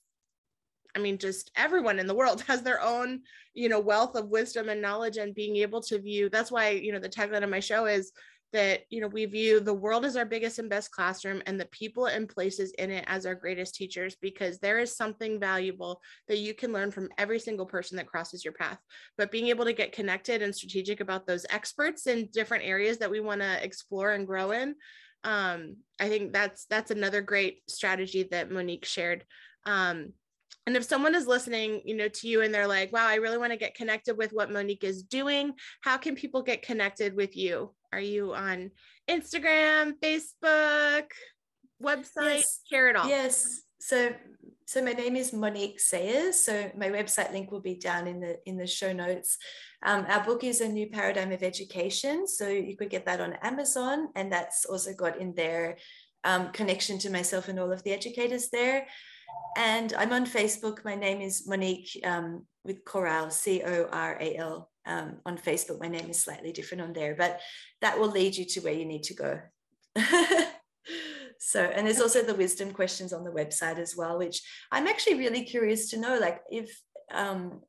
[0.97, 3.21] I mean, just everyone in the world has their own,
[3.55, 6.29] you know, wealth of wisdom and knowledge and being able to view.
[6.29, 8.13] That's why, you know, the tagline of my show is
[8.53, 11.67] that you know we view the world as our biggest and best classroom and the
[11.67, 16.39] people and places in it as our greatest teachers because there is something valuable that
[16.39, 18.79] you can learn from every single person that crosses your path.
[19.17, 23.11] But being able to get connected and strategic about those experts in different areas that
[23.11, 24.75] we want to explore and grow in
[25.25, 29.25] um, i think that's that's another great strategy that monique shared.
[29.67, 30.13] Um,
[30.69, 33.39] and if someone is listening, you know, to you and they're like, wow, I really
[33.39, 37.39] want to get connected with what Monique is doing, how can people get connected with
[37.39, 37.71] you?
[37.91, 38.71] Are you on
[39.09, 41.07] Instagram, Facebook,
[41.83, 42.43] website?
[42.43, 42.61] Yes.
[42.69, 43.09] Share it all.
[43.09, 43.63] Yes.
[43.81, 44.13] So
[44.67, 46.39] so my name is Monique Sayers.
[46.39, 49.39] So my website link will be down in the in the show notes.
[49.83, 52.27] Um, our book is a new paradigm of education.
[52.29, 55.79] So you could get that on Amazon, and that's also got in there
[56.25, 58.87] um, connection to myself and all of the educators there.
[59.57, 60.85] And I'm on Facebook.
[60.85, 65.81] My name is Monique um, with Coral, C O R A L um, on Facebook.
[65.81, 67.41] My name is slightly different on there, but
[67.81, 69.41] that will lead you to where you need to go.
[71.39, 75.19] so, and there's also the wisdom questions on the website as well, which I'm actually
[75.19, 76.81] really curious to know, like if
[77.13, 77.61] um,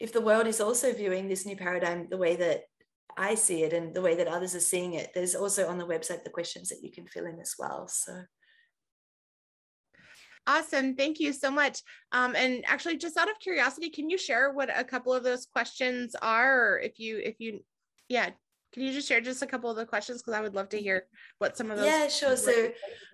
[0.00, 2.62] if the world is also viewing this new paradigm the way that
[3.16, 5.10] I see it and the way that others are seeing it.
[5.12, 7.88] There's also on the website the questions that you can fill in as well.
[7.88, 8.22] So
[10.48, 10.94] Awesome.
[10.94, 11.82] Thank you so much.
[12.12, 15.44] Um, and actually, just out of curiosity, can you share what a couple of those
[15.44, 16.72] questions are?
[16.72, 17.62] Or if you, if you,
[18.08, 18.30] yeah,
[18.72, 20.22] can you just share just a couple of the questions?
[20.22, 21.04] Because I would love to hear
[21.38, 21.86] what some of those.
[21.86, 22.34] Yeah, sure.
[22.34, 22.70] So,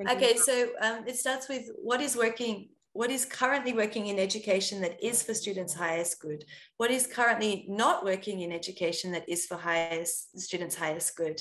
[0.09, 0.37] okay.
[0.37, 5.03] So um, it starts with what is working, what is currently working in education that
[5.05, 6.45] is for students' highest good?
[6.76, 11.41] What is currently not working in education that is for highest students' highest good?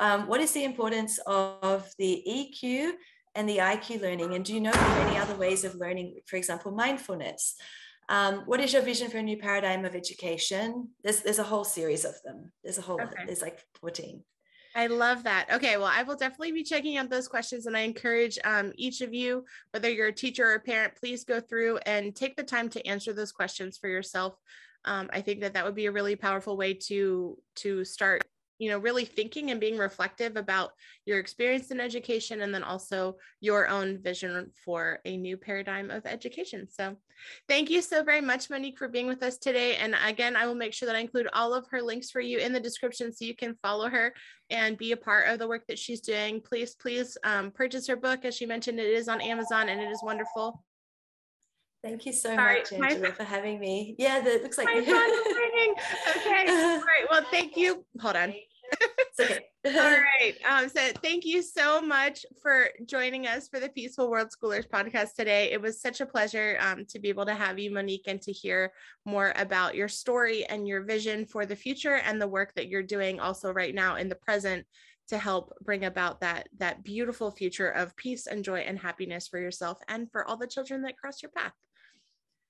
[0.00, 2.92] Um, what is the importance of the EQ
[3.34, 4.34] and the IQ learning?
[4.34, 7.56] And do you know of any other ways of learning, for example, mindfulness?
[8.08, 10.88] Um, what is your vision for a new paradigm of education?
[11.04, 12.50] There's, there's a whole series of them.
[12.64, 13.24] There's a whole, okay.
[13.24, 14.24] there's like 14.
[14.74, 15.46] I love that.
[15.52, 19.00] Okay, well, I will definitely be checking out those questions, and I encourage um, each
[19.00, 22.44] of you, whether you're a teacher or a parent, please go through and take the
[22.44, 24.36] time to answer those questions for yourself.
[24.84, 28.24] Um, I think that that would be a really powerful way to to start
[28.60, 30.72] you know really thinking and being reflective about
[31.06, 36.04] your experience in education and then also your own vision for a new paradigm of
[36.04, 36.68] education.
[36.70, 36.94] So
[37.48, 39.76] thank you so very much monique for being with us today.
[39.76, 42.38] And again i will make sure that i include all of her links for you
[42.38, 44.12] in the description so you can follow her
[44.50, 46.42] and be a part of the work that she's doing.
[46.42, 48.26] Please please um, purchase her book.
[48.26, 50.62] As she mentioned it is on amazon and it is wonderful.
[51.82, 53.94] Thank you so Sorry, much, Angela, for having me.
[53.96, 54.86] Yeah, that looks like my okay.
[56.52, 57.06] All right.
[57.10, 57.86] Well, thank you.
[57.98, 58.34] Hold on
[59.20, 59.46] okay.
[59.66, 60.34] All right.
[60.48, 65.14] Um, so thank you so much for joining us for the Peaceful World Schoolers podcast
[65.14, 65.50] today.
[65.52, 68.32] It was such a pleasure um, to be able to have you, Monique, and to
[68.32, 68.72] hear
[69.04, 72.82] more about your story and your vision for the future and the work that you're
[72.82, 74.66] doing also right now in the present
[75.08, 79.40] to help bring about that that beautiful future of peace and joy and happiness for
[79.40, 81.52] yourself and for all the children that cross your path.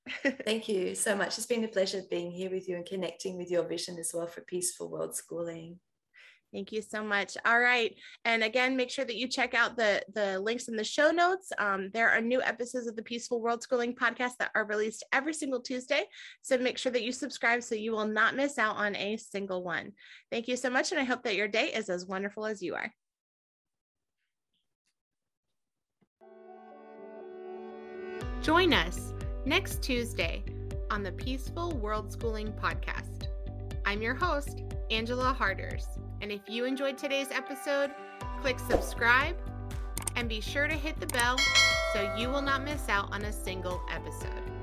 [0.44, 1.38] Thank you so much.
[1.38, 4.26] It's been a pleasure being here with you and connecting with your vision as well
[4.26, 5.78] for peaceful world schooling.
[6.52, 7.36] Thank you so much.
[7.44, 7.94] All right.
[8.24, 11.52] And again, make sure that you check out the, the links in the show notes.
[11.58, 15.32] Um, there are new episodes of the Peaceful World Schooling podcast that are released every
[15.32, 16.02] single Tuesday.
[16.42, 19.62] So make sure that you subscribe so you will not miss out on a single
[19.62, 19.92] one.
[20.32, 20.90] Thank you so much.
[20.90, 22.92] And I hope that your day is as wonderful as you are.
[28.42, 29.12] Join us
[29.44, 30.42] next Tuesday
[30.90, 33.28] on the Peaceful World Schooling podcast.
[33.84, 35.86] I'm your host, Angela Harders,
[36.20, 37.92] and if you enjoyed today's episode,
[38.40, 39.36] click subscribe
[40.16, 41.36] and be sure to hit the bell
[41.92, 44.59] so you will not miss out on a single episode.